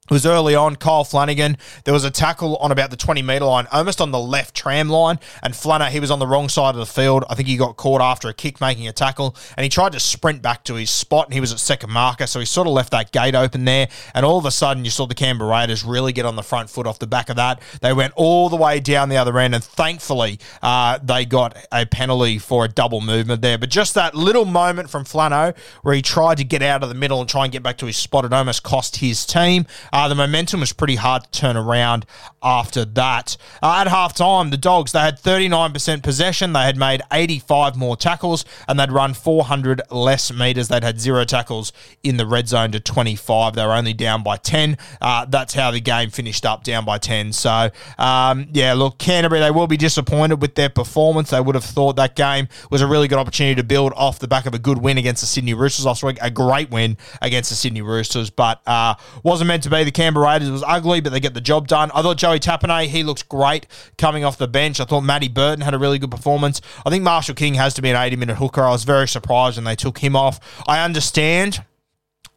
it 0.10 0.12
was 0.12 0.26
early 0.26 0.54
on. 0.54 0.76
Kyle 0.76 1.06
Flanagan, 1.06 1.58
there 1.86 1.94
was 1.94 2.04
a 2.04 2.12
tackle 2.12 2.58
on 2.58 2.74
about 2.74 2.92
the 2.92 2.98
20 2.98 3.22
metre 3.22 3.46
line, 3.46 3.68
almost 3.72 4.02
on 4.02 4.12
the 4.12 4.20
left 4.20 4.54
tram 4.54 4.90
line. 4.90 5.18
And 5.42 5.54
Flanner, 5.54 5.88
he 5.88 6.02
was 6.02 6.12
on 6.12 6.20
the 6.20 6.28
wrong 6.28 6.50
side 6.50 6.76
of 6.76 6.80
the 6.80 6.86
field. 6.86 7.24
I 7.30 7.36
think 7.36 7.48
he 7.48 7.56
got 7.56 7.78
caught 7.78 8.02
after 8.02 8.28
a 8.28 8.34
kick 8.34 8.60
making 8.60 8.86
a 8.86 8.92
tackle. 8.92 9.34
And 9.56 9.64
he 9.64 9.70
tried 9.70 9.94
to 9.94 10.02
sprint 10.02 10.42
back 10.42 10.66
to 10.66 10.76
his 10.76 10.90
spot, 10.90 11.28
and 11.28 11.34
he 11.34 11.40
was 11.40 11.54
at 11.54 11.60
second 11.60 11.90
marker. 11.90 12.28
So 12.28 12.42
he 12.42 12.46
sort 12.46 12.68
of 12.68 12.74
left 12.74 12.92
that 12.92 13.14
gate 13.14 13.34
open 13.34 13.64
there. 13.64 13.88
And 14.14 14.26
all 14.26 14.38
of 14.38 14.46
a 14.46 14.52
sudden, 14.52 14.84
you 14.84 14.92
saw 14.92 15.08
the 15.08 15.16
Canberra 15.16 15.50
Raiders 15.50 15.86
really 15.86 16.12
get 16.12 16.26
on 16.26 16.36
the 16.36 16.44
front 16.44 16.70
foot 16.70 16.86
off 16.86 17.00
the 17.00 17.08
back 17.08 17.30
of 17.30 17.38
that. 17.38 17.62
They 17.80 17.94
went 17.94 18.12
all 18.18 18.50
the 18.50 18.58
way 18.58 18.82
down 18.82 19.08
the 19.08 19.18
other 19.18 19.40
end. 19.40 19.56
And 19.56 19.64
thankfully, 19.64 20.38
uh, 20.62 21.00
they 21.02 21.24
got 21.26 21.58
a 21.72 21.86
penalty 21.86 22.40
for 22.40 22.66
a 22.66 22.68
double 22.68 23.00
movement 23.00 23.42
there. 23.42 23.58
But 23.58 23.70
just 23.70 23.94
that 23.94 24.16
little 24.16 24.46
moment 24.46 24.90
from 24.90 25.06
Flano 25.06 25.56
where 25.82 25.96
he 25.96 26.02
tried 26.02 26.40
to 26.40 26.44
get 26.44 26.62
out 26.62 26.84
of 26.84 26.90
the 26.90 26.96
middle 26.96 27.22
and 27.22 27.30
try 27.30 27.46
and 27.46 27.54
get 27.54 27.64
back 27.64 27.78
to 27.78 27.86
his 27.86 27.96
spot, 27.96 28.26
it 28.26 28.34
almost 28.34 28.64
cost 28.64 28.98
his 28.98 29.26
team. 29.26 29.66
Uh, 29.94 30.08
the 30.08 30.16
momentum 30.16 30.60
was 30.60 30.74
pretty 30.74 30.96
hard 30.96 31.24
to 31.24 31.40
turn 31.40 31.56
around 31.56 32.04
after 32.42 32.84
that. 32.84 33.38
Uh, 33.62 33.84
at 33.86 33.88
halftime, 33.88 34.50
the 34.50 34.58
Dogs, 34.58 34.92
they 34.92 35.00
had 35.00 35.20
39% 35.20 36.02
possession. 36.02 36.52
They 36.52 36.64
had 36.64 36.78
made 36.78 37.04
85 37.12 37.76
more 37.76 37.96
tackles 37.96 38.44
and 38.68 38.80
they'd 38.80 38.92
run 38.92 39.14
400 39.14 39.84
less 39.92 40.34
metres. 40.34 40.68
They'd 40.68 40.84
had 40.84 41.00
zero 41.00 41.26
tackles 41.26 41.72
in 42.02 42.18
the 42.18 42.26
red 42.26 42.48
zone 42.48 42.72
to 42.72 42.80
25. 42.80 43.54
They 43.54 43.64
were 43.64 43.74
only 43.74 43.94
down 43.94 44.24
by 44.24 44.38
10. 44.38 44.80
Uh, 45.00 45.26
that's 45.26 45.54
how 45.54 45.70
the 45.70 45.80
game 45.80 46.10
finished 46.10 46.44
up, 46.44 46.64
down 46.64 46.86
by 46.86 46.98
10. 46.98 47.32
So, 47.32 47.70
um, 48.00 48.48
yeah, 48.52 48.74
look, 48.74 48.98
Canterbury, 48.98 49.42
they 49.42 49.52
will 49.52 49.68
be 49.68 49.78
disappointed 49.78 50.42
with 50.42 50.56
their 50.56 50.70
performance. 50.70 51.30
They 51.30 51.40
would 51.40 51.54
have 51.54 51.64
thought 51.64 51.98
that 51.98 52.16
game 52.16 52.48
was 52.72 52.82
a 52.82 52.88
really 52.88 53.08
good 53.08 53.20
opportunity 53.20 53.54
to 53.56 53.64
build 53.64 53.94
off 53.96 54.18
the 54.18 54.28
back 54.28 54.48
of 54.48 54.56
a 54.56 54.60
good 54.60 54.80
win 54.80 54.98
against 54.98 55.22
the 55.22 55.28
Sydney 55.28 55.54
Roosters 55.54 55.86
last 55.86 56.02
week, 56.02 56.18
a 56.20 56.32
great 56.32 56.72
win 56.72 56.98
against 57.22 57.52
the 57.52 57.56
Sydney 57.56 57.84
Roosters, 57.84 58.32
but 58.32 58.60
uh, 58.68 58.96
wasn't 59.22 59.50
meant 59.50 59.62
to 59.62 59.70
be. 59.70 59.83
The 59.84 59.92
Canberra 59.92 60.26
Raiders 60.26 60.50
was 60.50 60.64
ugly, 60.66 61.02
but 61.02 61.12
they 61.12 61.20
get 61.20 61.34
the 61.34 61.42
job 61.42 61.68
done. 61.68 61.92
I 61.94 62.02
thought 62.02 62.18
Joey 62.18 62.40
Tapine, 62.40 62.88
he 62.88 63.04
looked 63.04 63.30
great 63.30 63.68
coming 63.98 64.24
off 64.24 64.38
the 64.38 64.48
bench. 64.48 64.80
I 64.80 64.86
thought 64.86 65.02
Matty 65.02 65.28
Burton 65.28 65.62
had 65.62 65.74
a 65.74 65.80
really 65.80 66.00
good 66.00 66.12
performance. 66.12 66.62
I 66.86 66.90
think 66.90 67.04
Marshall 67.04 67.36
King 67.36 67.56
has 67.56 67.74
to 67.76 67.82
be 67.82 67.90
an 67.90 67.96
80 67.96 68.16
minute 68.16 68.36
hooker. 68.36 68.62
I 68.62 68.72
was 68.72 68.84
very 68.84 69.08
surprised 69.08 69.58
when 69.58 69.66
they 69.66 69.76
took 69.76 70.00
him 70.00 70.16
off. 70.16 70.40
I 70.68 70.84
understand 70.84 71.64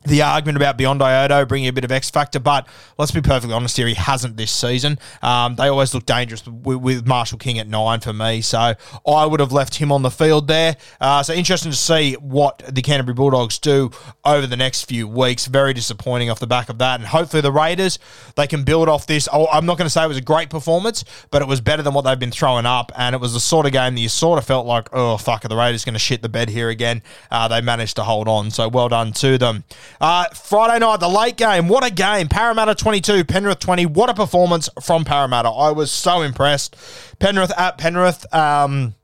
the 0.07 0.23
argument 0.23 0.57
about 0.57 0.77
Beyond 0.77 1.01
Iodo 1.01 1.47
bringing 1.47 1.69
a 1.69 1.73
bit 1.73 1.85
of 1.85 1.93
X 1.93 2.11
factor, 2.11 2.39
but 2.39 2.67
let's 2.99 3.13
be 3.13 3.21
perfectly 3.21 3.55
honest 3.55 3.77
here, 3.77 3.87
he 3.87 3.95
hasn't 3.95 4.37
this 4.37 4.51
season. 4.51 4.99
Um, 5.23 5.57
they 5.57 5.69
always 5.69 5.95
look 5.95 6.07
dangerous 6.07 6.47
with, 6.47 6.79
with, 6.79 7.07
Marshall 7.07 7.39
King 7.39 7.59
at 7.59 7.69
nine 7.69 8.01
for 8.01 8.13
me, 8.13 8.41
so 8.41 8.75
I 9.07 9.27
would 9.27 9.41
have 9.41 9.53
left 9.53 9.77
him 9.77 9.93
on 9.93 10.03
the 10.03 10.11
field 10.11 10.49
there. 10.49 10.77
Uh, 11.01 11.23
so 11.23 11.33
interesting 11.33 11.71
to 11.71 11.77
see 11.77 12.15
what 12.15 12.63
the 12.69 12.83
Canterbury 12.83 13.15
Bulldogs 13.15 13.59
do 13.59 13.91
over 14.25 14.47
the 14.47 14.57
next 14.57 14.85
few 14.85 15.07
weeks. 15.07 15.47
Very 15.47 15.73
disappointing 15.73 16.31
off 16.31 16.41
the 16.41 16.47
back 16.47 16.69
of 16.69 16.79
that, 16.79 17.01
and 17.01 17.09
hopefully 17.09 17.41
the 17.41 17.53
Raiders 17.53 17.99
they 18.35 18.47
can 18.47 18.65
build 18.65 18.89
off 18.89 19.07
this. 19.07 19.29
Oh, 19.33 19.47
I'm 19.49 19.67
not 19.67 19.79
going 19.79 19.87
to 19.87 19.91
say 19.91 20.05
it 20.05 20.09
was 20.09 20.17
a 20.17 20.23
great 20.23 20.51
performance, 20.51 21.05
but 21.31 21.43
it 21.43 21.49
was 21.49 21.61
better 21.61 21.83
than 21.83 21.95
what 21.95 22.03
they've 22.03 22.19
been 22.19 22.31
throwing 22.31 22.67
up, 22.67 22.93
and 22.97 23.15
it 23.15 23.21
was 23.21 23.35
the 23.35 23.41
sort 23.41 23.67
of 23.67 23.73
game 23.73 23.95
that 23.95 24.01
you 24.01 24.09
sort 24.09 24.39
of 24.39 24.45
felt 24.45 24.67
like, 24.67 24.89
oh 24.93 25.17
fuck, 25.17 25.45
are 25.45 25.49
the 25.49 25.57
Raiders 25.57 25.85
going 25.85 25.95
to 25.95 25.99
shit 25.99 26.23
the 26.23 26.29
bed 26.29 26.49
here 26.49 26.69
again? 26.69 27.03
Uh, 27.31 27.49
they 27.49 27.61
managed 27.61 27.97
to 27.97 28.03
hold 28.03 28.29
on, 28.29 28.51
so 28.51 28.69
well 28.69 28.89
done 28.89 29.13
to 29.13 29.39
them. 29.39 29.65
Uh, 30.01 30.27
Friday 30.35 30.79
night, 30.79 31.01
the 31.01 31.09
late 31.09 31.37
game. 31.37 31.69
What 31.69 31.85
a 31.85 31.91
game. 31.91 32.29
Parramatta 32.29 32.75
22, 32.75 33.25
Penrith 33.25 33.59
20. 33.59 33.87
What 33.87 34.11
a 34.11 34.15
performance 34.15 34.69
from 34.81 35.05
Parramatta. 35.05 35.49
I 35.49 35.71
was 35.71 35.91
so 35.91 36.23
impressed. 36.23 36.77
Penrith 37.19 37.53
at 37.57 37.79
Penrith. 37.79 38.33
Um, 38.35 38.95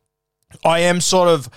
I 0.64 0.80
am 0.80 1.00
sort 1.00 1.28
of 1.28 1.48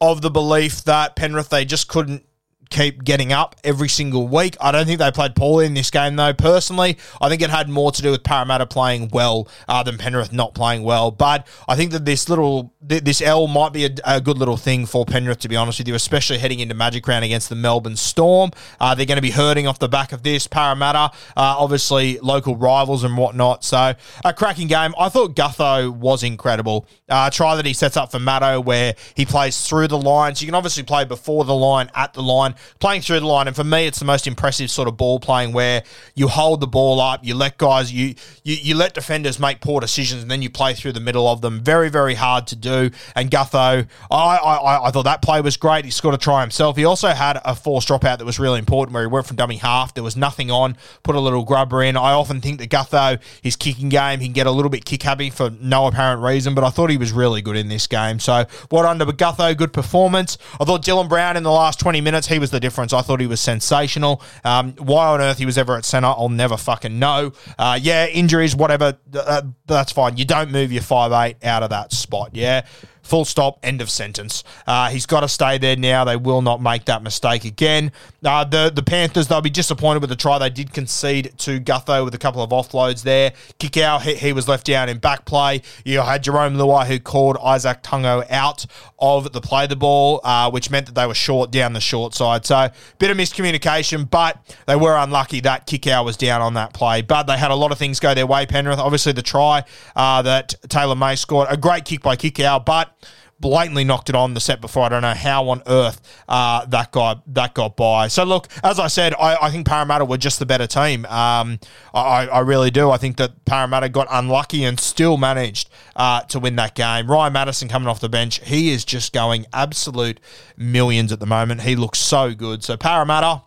of 0.00 0.22
the 0.22 0.30
belief 0.30 0.82
that 0.84 1.14
Penrith, 1.14 1.50
they 1.50 1.64
just 1.64 1.88
couldn't 1.88 2.24
keep 2.70 3.02
getting 3.04 3.32
up 3.32 3.56
every 3.64 3.88
single 3.88 4.28
week. 4.28 4.56
I 4.60 4.70
don't 4.72 4.86
think 4.86 5.00
they 5.00 5.10
played 5.10 5.34
poorly 5.34 5.66
in 5.66 5.74
this 5.74 5.90
game, 5.90 6.16
though. 6.16 6.32
Personally, 6.32 6.96
I 7.20 7.28
think 7.28 7.42
it 7.42 7.50
had 7.50 7.68
more 7.68 7.90
to 7.90 8.00
do 8.00 8.12
with 8.12 8.22
Parramatta 8.22 8.66
playing 8.66 9.10
well 9.12 9.48
uh, 9.68 9.82
than 9.82 9.98
Penrith 9.98 10.32
not 10.32 10.54
playing 10.54 10.84
well. 10.84 11.10
But 11.10 11.46
I 11.68 11.76
think 11.76 11.90
that 11.92 12.04
this 12.04 12.28
little 12.28 12.72
this 12.80 13.20
L 13.20 13.46
might 13.46 13.72
be 13.72 13.84
a, 13.84 13.90
a, 14.04 14.20
good 14.20 14.38
little 14.38 14.56
thing 14.56 14.86
for 14.86 15.04
Penrith, 15.04 15.40
to 15.40 15.48
be 15.48 15.56
honest 15.56 15.78
with 15.78 15.88
you, 15.88 15.94
especially 15.94 16.38
heading 16.38 16.60
into 16.60 16.74
Magic 16.74 17.06
Round 17.06 17.24
against 17.24 17.48
the 17.48 17.54
Melbourne 17.54 17.96
Storm. 17.96 18.52
Uh, 18.80 18.94
they're 18.94 19.06
going 19.06 19.16
to 19.16 19.22
be 19.22 19.30
hurting 19.30 19.66
off 19.66 19.78
the 19.78 19.88
back 19.88 20.12
of 20.12 20.22
this. 20.22 20.46
Parramatta, 20.46 20.98
uh, 21.36 21.56
obviously 21.58 22.18
local 22.20 22.56
rivals 22.56 23.04
and 23.04 23.16
whatnot. 23.16 23.64
So 23.64 23.94
a 24.24 24.32
cracking 24.32 24.68
game. 24.68 24.94
I 24.98 25.08
thought 25.08 25.34
Gutho 25.34 25.90
was 25.90 26.22
incredible. 26.22 26.86
Uh, 27.08 27.28
try 27.30 27.56
that 27.56 27.66
he 27.66 27.74
sets 27.74 27.96
up 27.96 28.10
for 28.10 28.18
Matto 28.18 28.60
where 28.60 28.94
he 29.14 29.26
plays 29.26 29.66
through 29.66 29.88
the 29.88 29.98
lines. 29.98 30.40
You 30.40 30.46
can 30.46 30.54
obviously 30.54 30.84
play 30.84 31.04
before 31.04 31.44
the 31.44 31.54
line, 31.54 31.90
at 31.94 32.12
the 32.14 32.22
line 32.22 32.54
playing 32.78 33.02
through 33.02 33.20
the 33.20 33.26
line. 33.26 33.46
And 33.46 33.56
for 33.56 33.64
me, 33.64 33.86
it's 33.86 33.98
the 33.98 34.04
most 34.04 34.26
impressive 34.26 34.70
sort 34.70 34.88
of 34.88 34.96
ball 34.96 35.20
playing 35.20 35.52
where 35.52 35.82
you 36.14 36.28
hold 36.28 36.60
the 36.60 36.66
ball 36.66 37.00
up, 37.00 37.24
you 37.24 37.34
let 37.34 37.58
guys, 37.58 37.92
you 37.92 38.14
you, 38.44 38.56
you 38.56 38.74
let 38.74 38.94
defenders 38.94 39.38
make 39.38 39.60
poor 39.60 39.80
decisions, 39.80 40.22
and 40.22 40.30
then 40.30 40.42
you 40.42 40.50
play 40.50 40.74
through 40.74 40.92
the 40.92 41.00
middle 41.00 41.28
of 41.28 41.40
them. 41.40 41.60
Very, 41.60 41.88
very 41.88 42.14
hard 42.14 42.46
to 42.48 42.56
do. 42.56 42.90
And 43.14 43.30
Gutho, 43.30 43.86
I, 44.10 44.36
I, 44.36 44.88
I 44.88 44.90
thought 44.90 45.04
that 45.04 45.22
play 45.22 45.40
was 45.40 45.56
great. 45.56 45.84
He 45.84 45.90
scored 45.90 46.14
a 46.14 46.18
try 46.18 46.40
himself. 46.40 46.76
He 46.76 46.84
also 46.84 47.08
had 47.08 47.40
a 47.44 47.54
forced 47.54 47.88
dropout 47.88 48.18
that 48.18 48.24
was 48.24 48.38
really 48.38 48.58
important 48.58 48.94
where 48.94 49.02
he 49.02 49.08
went 49.08 49.26
from 49.26 49.36
dummy 49.36 49.56
half. 49.56 49.94
There 49.94 50.04
was 50.04 50.16
nothing 50.16 50.50
on, 50.50 50.76
put 51.02 51.14
a 51.14 51.20
little 51.20 51.44
grubber 51.44 51.82
in. 51.82 51.96
I 51.96 52.12
often 52.12 52.40
think 52.40 52.58
that 52.60 52.70
Gutho, 52.70 53.20
his 53.42 53.56
kicking 53.56 53.88
game, 53.88 54.20
he 54.20 54.26
can 54.26 54.32
get 54.32 54.46
a 54.46 54.50
little 54.50 54.70
bit 54.70 54.84
kick 54.84 55.02
happy 55.02 55.30
for 55.30 55.50
no 55.60 55.86
apparent 55.86 56.22
reason, 56.22 56.54
but 56.54 56.64
I 56.64 56.70
thought 56.70 56.90
he 56.90 56.96
was 56.96 57.12
really 57.12 57.42
good 57.42 57.56
in 57.56 57.68
this 57.68 57.86
game. 57.86 58.18
So, 58.18 58.44
what 58.68 58.84
under 58.84 59.04
Gutho, 59.04 59.56
good 59.56 59.72
performance. 59.72 60.38
I 60.60 60.64
thought 60.64 60.84
Dylan 60.84 61.08
Brown 61.08 61.36
in 61.36 61.42
the 61.42 61.50
last 61.50 61.80
20 61.80 62.00
minutes, 62.00 62.26
he 62.28 62.38
was 62.38 62.49
the 62.50 62.60
difference. 62.60 62.92
I 62.92 63.02
thought 63.02 63.20
he 63.20 63.26
was 63.26 63.40
sensational. 63.40 64.22
Um, 64.44 64.72
why 64.78 65.08
on 65.08 65.20
earth 65.20 65.38
he 65.38 65.46
was 65.46 65.58
ever 65.58 65.76
at 65.76 65.84
centre, 65.84 66.08
I'll 66.08 66.28
never 66.28 66.56
fucking 66.56 66.98
know. 66.98 67.32
Uh, 67.58 67.78
yeah, 67.80 68.06
injuries, 68.06 68.54
whatever, 68.54 68.98
uh, 69.14 69.42
that's 69.66 69.92
fine. 69.92 70.16
You 70.16 70.24
don't 70.24 70.50
move 70.50 70.72
your 70.72 70.82
five 70.82 71.12
eight 71.12 71.44
out 71.44 71.62
of 71.62 71.70
that 71.70 71.92
spot, 71.92 72.30
yeah? 72.34 72.66
Full 73.02 73.24
stop, 73.24 73.58
end 73.62 73.80
of 73.80 73.90
sentence. 73.90 74.44
Uh, 74.66 74.90
he's 74.90 75.06
got 75.06 75.20
to 75.20 75.28
stay 75.28 75.58
there 75.58 75.76
now. 75.76 76.04
They 76.04 76.16
will 76.16 76.42
not 76.42 76.60
make 76.60 76.84
that 76.86 77.02
mistake 77.02 77.44
again. 77.44 77.92
Uh, 78.24 78.44
the, 78.44 78.70
the 78.74 78.82
Panthers, 78.82 79.28
they'll 79.28 79.40
be 79.40 79.50
disappointed 79.50 80.00
with 80.00 80.10
the 80.10 80.16
try. 80.16 80.38
They 80.38 80.50
did 80.50 80.72
concede 80.72 81.32
to 81.38 81.60
Gutho 81.60 82.04
with 82.04 82.14
a 82.14 82.18
couple 82.18 82.42
of 82.42 82.50
offloads 82.50 83.02
there. 83.02 83.32
Kikau, 83.58 84.00
he, 84.00 84.14
he 84.14 84.32
was 84.32 84.48
left 84.48 84.66
down 84.66 84.88
in 84.88 84.98
back 84.98 85.24
play. 85.24 85.62
You 85.84 86.00
had 86.00 86.22
Jerome 86.22 86.54
Luai 86.54 86.86
who 86.86 86.98
called 86.98 87.36
Isaac 87.42 87.82
Tungo 87.82 88.24
out 88.30 88.66
of 88.98 89.32
the 89.32 89.40
play 89.40 89.66
the 89.66 89.76
ball, 89.76 90.20
uh, 90.24 90.50
which 90.50 90.70
meant 90.70 90.86
that 90.86 90.94
they 90.94 91.06
were 91.06 91.14
short 91.14 91.50
down 91.50 91.72
the 91.72 91.80
short 91.80 92.14
side. 92.14 92.44
So, 92.44 92.68
bit 92.98 93.10
of 93.10 93.16
miscommunication, 93.16 94.08
but 94.08 94.38
they 94.66 94.76
were 94.76 94.96
unlucky 94.96 95.40
that 95.40 95.66
Kikau 95.66 96.04
was 96.04 96.16
down 96.16 96.42
on 96.42 96.54
that 96.54 96.74
play. 96.74 97.02
But 97.02 97.24
they 97.24 97.36
had 97.36 97.50
a 97.50 97.54
lot 97.54 97.72
of 97.72 97.78
things 97.78 98.00
go 98.00 98.14
their 98.14 98.26
way, 98.26 98.46
Penrith. 98.46 98.78
Obviously, 98.78 99.12
the 99.12 99.22
try 99.22 99.64
uh, 99.96 100.22
that 100.22 100.54
Taylor 100.68 100.94
May 100.94 101.16
scored, 101.16 101.48
a 101.50 101.56
great 101.56 101.84
kick 101.84 102.02
by 102.02 102.16
Kikau, 102.16 102.64
but 102.64 102.92
blatantly 103.40 103.84
knocked 103.84 104.08
it 104.10 104.14
on 104.14 104.34
the 104.34 104.40
set 104.40 104.60
before. 104.60 104.84
I 104.84 104.88
don't 104.90 105.02
know 105.02 105.14
how 105.14 105.48
on 105.48 105.62
earth 105.66 106.00
uh, 106.28 106.66
that 106.66 106.92
got 106.92 107.22
that 107.34 107.54
got 107.54 107.76
by. 107.76 108.08
So 108.08 108.24
look, 108.24 108.48
as 108.62 108.78
I 108.78 108.86
said, 108.86 109.14
I, 109.14 109.36
I 109.40 109.50
think 109.50 109.66
Parramatta 109.66 110.04
were 110.04 110.18
just 110.18 110.38
the 110.38 110.46
better 110.46 110.66
team. 110.66 111.06
Um, 111.06 111.58
I, 111.94 112.28
I, 112.28 112.40
really 112.40 112.70
do. 112.70 112.90
I 112.90 112.98
think 112.98 113.16
that 113.16 113.44
Parramatta 113.46 113.88
got 113.88 114.06
unlucky 114.10 114.64
and 114.64 114.78
still 114.78 115.16
managed 115.16 115.70
uh, 115.96 116.20
to 116.22 116.38
win 116.38 116.56
that 116.56 116.74
game. 116.74 117.10
Ryan 117.10 117.32
Matterson 117.32 117.68
coming 117.68 117.88
off 117.88 118.00
the 118.00 118.08
bench, 118.08 118.40
he 118.46 118.70
is 118.70 118.84
just 118.84 119.12
going 119.12 119.46
absolute 119.52 120.20
millions 120.56 121.12
at 121.12 121.20
the 121.20 121.26
moment. 121.26 121.62
He 121.62 121.76
looks 121.76 121.98
so 121.98 122.34
good. 122.34 122.62
So 122.62 122.76
Parramatta. 122.76 123.42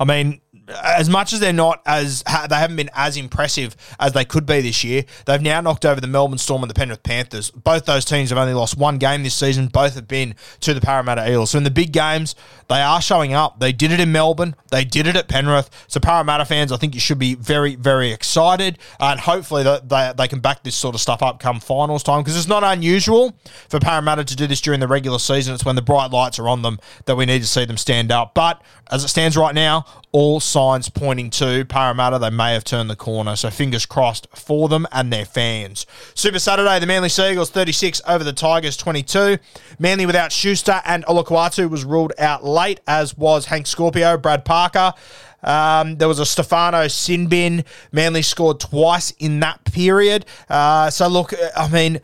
I 0.00 0.04
mean, 0.04 0.40
as 0.82 1.08
much 1.08 1.32
as 1.32 1.40
they're 1.40 1.52
not 1.52 1.82
as 1.86 2.22
they 2.48 2.56
haven't 2.56 2.76
been 2.76 2.90
as 2.94 3.16
impressive 3.16 3.76
as 3.98 4.12
they 4.12 4.24
could 4.24 4.46
be 4.46 4.60
this 4.60 4.84
year, 4.84 5.04
they've 5.26 5.42
now 5.42 5.60
knocked 5.60 5.84
over 5.84 6.00
the 6.00 6.06
Melbourne 6.06 6.38
Storm 6.38 6.62
and 6.62 6.70
the 6.70 6.74
Penrith 6.74 7.02
Panthers. 7.02 7.50
Both 7.50 7.86
those 7.86 8.04
teams 8.04 8.30
have 8.30 8.38
only 8.38 8.54
lost 8.54 8.76
one 8.76 8.98
game 8.98 9.22
this 9.22 9.34
season. 9.34 9.68
Both 9.68 9.94
have 9.94 10.08
been 10.08 10.34
to 10.60 10.74
the 10.74 10.80
Parramatta 10.80 11.30
Eels. 11.30 11.50
So 11.50 11.58
in 11.58 11.64
the 11.64 11.70
big 11.70 11.92
games, 11.92 12.34
they 12.68 12.80
are 12.80 13.00
showing 13.00 13.32
up. 13.32 13.60
They 13.60 13.72
did 13.72 13.92
it 13.92 14.00
in 14.00 14.12
Melbourne. 14.12 14.54
They 14.70 14.84
did 14.84 15.06
it 15.06 15.16
at 15.16 15.28
Penrith. 15.28 15.70
So 15.88 16.00
Parramatta 16.00 16.44
fans, 16.44 16.72
I 16.72 16.76
think 16.76 16.94
you 16.94 17.00
should 17.00 17.18
be 17.18 17.34
very, 17.34 17.74
very 17.74 18.12
excited, 18.12 18.78
and 19.00 19.20
hopefully 19.20 19.62
they 19.62 20.12
they 20.16 20.28
can 20.28 20.40
back 20.40 20.62
this 20.62 20.74
sort 20.74 20.94
of 20.94 21.00
stuff 21.00 21.22
up 21.22 21.40
come 21.40 21.60
finals 21.60 22.02
time 22.02 22.22
because 22.22 22.36
it's 22.36 22.48
not 22.48 22.64
unusual 22.64 23.36
for 23.68 23.78
Parramatta 23.78 24.24
to 24.24 24.36
do 24.36 24.46
this 24.46 24.60
during 24.60 24.80
the 24.80 24.88
regular 24.88 25.18
season. 25.18 25.54
It's 25.54 25.64
when 25.64 25.76
the 25.76 25.82
bright 25.82 26.10
lights 26.10 26.38
are 26.38 26.48
on 26.48 26.62
them 26.62 26.78
that 27.06 27.16
we 27.16 27.26
need 27.26 27.40
to 27.40 27.48
see 27.48 27.64
them 27.64 27.76
stand 27.76 28.12
up. 28.12 28.34
But 28.34 28.62
as 28.90 29.04
it 29.04 29.08
stands 29.08 29.36
right 29.36 29.54
now, 29.54 29.84
all 30.12 30.40
signs 30.40 30.88
pointing 30.88 31.30
to 31.30 31.64
Parramatta. 31.64 32.18
They 32.18 32.30
may 32.30 32.54
have 32.54 32.64
turned 32.64 32.88
the 32.90 32.96
corner. 32.96 33.36
So 33.36 33.50
fingers 33.50 33.86
crossed 33.86 34.26
for 34.34 34.68
them 34.68 34.86
and 34.92 35.12
their 35.12 35.24
fans. 35.24 35.86
Super 36.14 36.38
Saturday, 36.38 36.78
the 36.78 36.86
Manly 36.86 37.08
Seagulls 37.08 37.50
36 37.50 38.00
over 38.06 38.24
the 38.24 38.32
Tigers 38.32 38.76
22. 38.76 39.38
Manly 39.78 40.06
without 40.06 40.32
Schuster 40.32 40.80
and 40.84 41.04
Olakau'atu 41.06 41.68
was 41.68 41.84
ruled 41.84 42.12
out 42.18 42.44
late, 42.44 42.80
as 42.86 43.16
was 43.16 43.46
Hank 43.46 43.66
Scorpio, 43.66 44.16
Brad 44.16 44.44
Parker. 44.44 44.94
Um, 45.42 45.96
there 45.96 46.08
was 46.08 46.18
a 46.18 46.26
Stefano 46.26 46.86
Sinbin. 46.86 47.64
Manly 47.92 48.22
scored 48.22 48.60
twice 48.60 49.12
in 49.18 49.40
that 49.40 49.64
period. 49.64 50.26
Uh, 50.48 50.90
so, 50.90 51.06
look, 51.06 51.32
I 51.56 51.68
mean, 51.68 52.00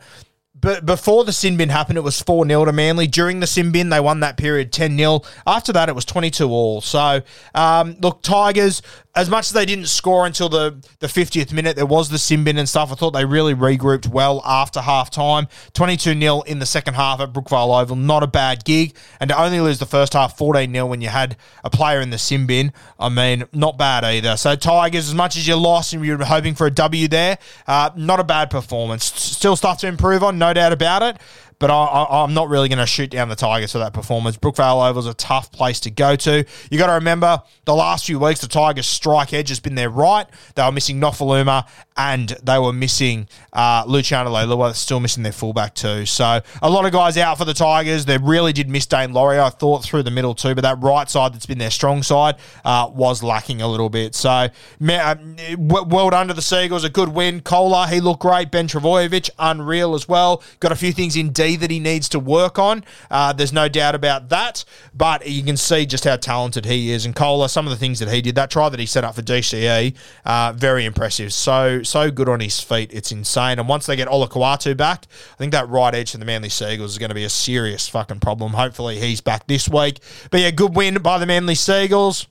but 0.65 0.83
before 0.83 1.23
the 1.23 1.31
sin 1.31 1.57
bin 1.57 1.69
happened, 1.69 1.99
it 1.99 2.01
was 2.01 2.19
4 2.19 2.47
0 2.47 2.65
to 2.65 2.71
Manly. 2.71 3.05
During 3.05 3.39
the 3.39 3.45
sin 3.45 3.71
bin, 3.71 3.89
they 3.89 3.99
won 3.99 4.21
that 4.21 4.35
period 4.35 4.73
10 4.73 4.97
0. 4.97 5.21
After 5.45 5.71
that, 5.73 5.89
it 5.89 5.95
was 5.95 6.05
22 6.05 6.49
all. 6.49 6.81
So, 6.81 7.21
um, 7.53 7.95
look, 7.99 8.23
Tigers, 8.23 8.81
as 9.15 9.29
much 9.29 9.47
as 9.47 9.51
they 9.51 9.65
didn't 9.65 9.87
score 9.87 10.25
until 10.25 10.49
the, 10.49 10.83
the 10.99 11.07
50th 11.07 11.53
minute, 11.53 11.77
there 11.77 11.85
was 11.85 12.09
the 12.09 12.19
sin 12.19 12.43
bin 12.43 12.57
and 12.57 12.67
stuff. 12.67 12.91
I 12.91 12.95
thought 12.95 13.11
they 13.11 13.23
really 13.23 13.55
regrouped 13.55 14.07
well 14.07 14.41
after 14.45 14.81
half 14.81 15.09
time. 15.09 15.47
22 15.73 16.19
0 16.19 16.41
in 16.41 16.59
the 16.59 16.65
second 16.65 16.95
half 16.95 17.21
at 17.21 17.31
Brookvale 17.31 17.81
Oval. 17.81 17.95
Not 17.95 18.23
a 18.23 18.27
bad 18.27 18.65
gig. 18.65 18.95
And 19.21 19.29
to 19.29 19.41
only 19.41 19.61
lose 19.61 19.79
the 19.79 19.85
first 19.85 20.13
half 20.13 20.37
14 20.37 20.71
0 20.71 20.85
when 20.85 20.99
you 20.99 21.07
had 21.07 21.37
a 21.63 21.69
player 21.69 22.01
in 22.01 22.09
the 22.09 22.17
sin 22.17 22.45
bin, 22.45 22.73
I 22.99 23.07
mean, 23.07 23.45
not 23.53 23.77
bad 23.77 24.03
either. 24.03 24.35
So, 24.35 24.55
Tigers, 24.55 25.07
as 25.07 25.15
much 25.15 25.37
as 25.37 25.47
you 25.47 25.55
lost 25.55 25.93
and 25.93 26.05
you 26.05 26.17
were 26.17 26.25
hoping 26.25 26.53
for 26.53 26.67
a 26.67 26.71
W 26.71 27.07
there, 27.07 27.37
uh, 27.67 27.91
not 27.95 28.19
a 28.19 28.23
bad 28.23 28.49
performance. 28.49 29.05
Still 29.05 29.55
stuff 29.55 29.79
to 29.79 29.87
improve 29.87 30.23
on, 30.23 30.37
no 30.37 30.53
doubt 30.53 30.73
about 30.73 31.03
it. 31.03 31.17
But 31.59 31.71
I, 31.71 32.23
am 32.23 32.33
not 32.33 32.49
really 32.49 32.67
going 32.67 32.79
to 32.79 32.85
shoot 32.85 33.09
down 33.09 33.29
the 33.29 33.35
Tigers 33.35 33.71
for 33.71 33.79
that 33.79 33.93
performance. 33.93 34.37
Brookvale 34.37 34.89
Oval 34.89 34.99
is 34.99 35.05
a 35.07 35.13
tough 35.13 35.51
place 35.51 35.79
to 35.81 35.91
go 35.91 36.15
to. 36.17 36.45
You 36.69 36.77
got 36.77 36.87
to 36.87 36.93
remember 36.93 37.41
the 37.65 37.75
last 37.75 38.05
few 38.05 38.19
weeks, 38.19 38.41
the 38.41 38.47
Tigers' 38.47 38.87
strike 38.87 39.33
edge 39.33 39.49
has 39.49 39.59
been 39.59 39.75
their 39.75 39.89
right. 39.89 40.27
They 40.55 40.63
were 40.63 40.71
missing 40.71 40.99
Nofoaluma 40.99 41.67
and 41.97 42.29
they 42.43 42.59
were 42.59 42.73
missing 42.73 43.27
uh, 43.53 43.83
Luciano 43.87 44.29
Leilua, 44.29 44.75
still 44.75 44.99
missing 44.99 45.23
their 45.23 45.31
fullback 45.31 45.75
too. 45.75 46.05
So 46.05 46.41
a 46.61 46.69
lot 46.69 46.85
of 46.85 46.91
guys 46.91 47.17
out 47.17 47.37
for 47.37 47.45
the 47.45 47.53
Tigers. 47.53 48.05
They 48.05 48.17
really 48.17 48.51
did 48.51 48.69
miss 48.69 48.85
Daine 48.85 49.13
Laurie, 49.13 49.39
I 49.39 49.49
thought, 49.49 49.83
through 49.83 50.03
the 50.03 50.11
middle 50.11 50.35
too. 50.35 50.55
But 50.55 50.61
that 50.61 50.81
right 50.81 51.09
side 51.09 51.33
that's 51.33 51.45
been 51.45 51.57
their 51.57 51.71
strong 51.71 52.03
side 52.03 52.35
uh, 52.65 52.91
was 52.93 53.23
lacking 53.23 53.61
a 53.61 53.67
little 53.67 53.89
bit. 53.89 54.13
So 54.13 54.49
well 54.79 56.09
done 56.09 56.27
to 56.27 56.33
the 56.33 56.41
Seagulls. 56.41 56.83
A 56.83 56.89
good 56.89 57.09
win. 57.09 57.39
Koula, 57.41 57.87
he 57.87 58.01
looked 58.01 58.21
great. 58.21 58.51
Ben 58.51 58.67
Trbojevic, 58.67 59.29
unreal 59.39 59.95
as 59.95 60.07
well. 60.07 60.43
Got 60.59 60.73
a 60.73 60.75
few 60.75 60.91
things 60.91 61.15
in 61.15 61.29
D 61.29 61.55
that 61.55 61.71
he 61.71 61.79
needs 61.79 62.09
to 62.09 62.19
work 62.19 62.59
on. 62.59 62.83
Uh, 63.09 63.31
there's 63.31 63.53
no 63.53 63.69
doubt 63.69 63.95
about 63.95 64.29
that. 64.29 64.65
But 64.93 65.27
you 65.27 65.43
can 65.43 65.55
see 65.55 65.85
just 65.85 66.03
how 66.03 66.17
talented 66.17 66.65
he 66.65 66.91
is. 66.91 67.05
And 67.05 67.15
Koula, 67.15 67.49
some 67.49 67.65
of 67.65 67.71
the 67.71 67.77
things 67.77 67.99
that 67.99 68.09
he 68.09 68.21
did, 68.21 68.35
that 68.35 68.49
try 68.49 68.67
that 68.67 68.79
he 68.79 68.85
set 68.85 69.05
up 69.05 69.15
for 69.15 69.21
DCE, 69.21 69.95
uh, 70.25 70.53
very 70.57 70.83
impressive. 70.83 71.31
So 71.31 71.83
so 71.85 72.11
good 72.11 72.27
on 72.27 72.39
his 72.39 72.59
feet. 72.59 72.91
It's 72.93 73.11
insane. 73.11 73.59
And 73.59 73.67
once 73.67 73.85
they 73.85 73.95
get 73.95 74.07
Olakau'atu 74.07 74.75
back, 74.75 75.05
I 75.33 75.37
think 75.37 75.51
that 75.53 75.69
right 75.69 75.93
edge 75.93 76.11
for 76.11 76.17
the 76.17 76.25
Manly 76.25 76.49
Seagulls 76.49 76.91
is 76.91 76.97
going 76.97 77.09
to 77.09 77.15
be 77.15 77.23
a 77.23 77.29
serious 77.29 77.87
fucking 77.87 78.19
problem. 78.19 78.53
Hopefully 78.53 78.99
he's 78.99 79.21
back 79.21 79.47
this 79.47 79.69
week. 79.69 79.99
But 80.31 80.41
yeah, 80.41 80.51
good 80.51 80.75
win 80.75 80.95
by 80.95 81.17
the 81.17 81.25
Manly 81.25 81.55
Seagulls. 81.55 82.27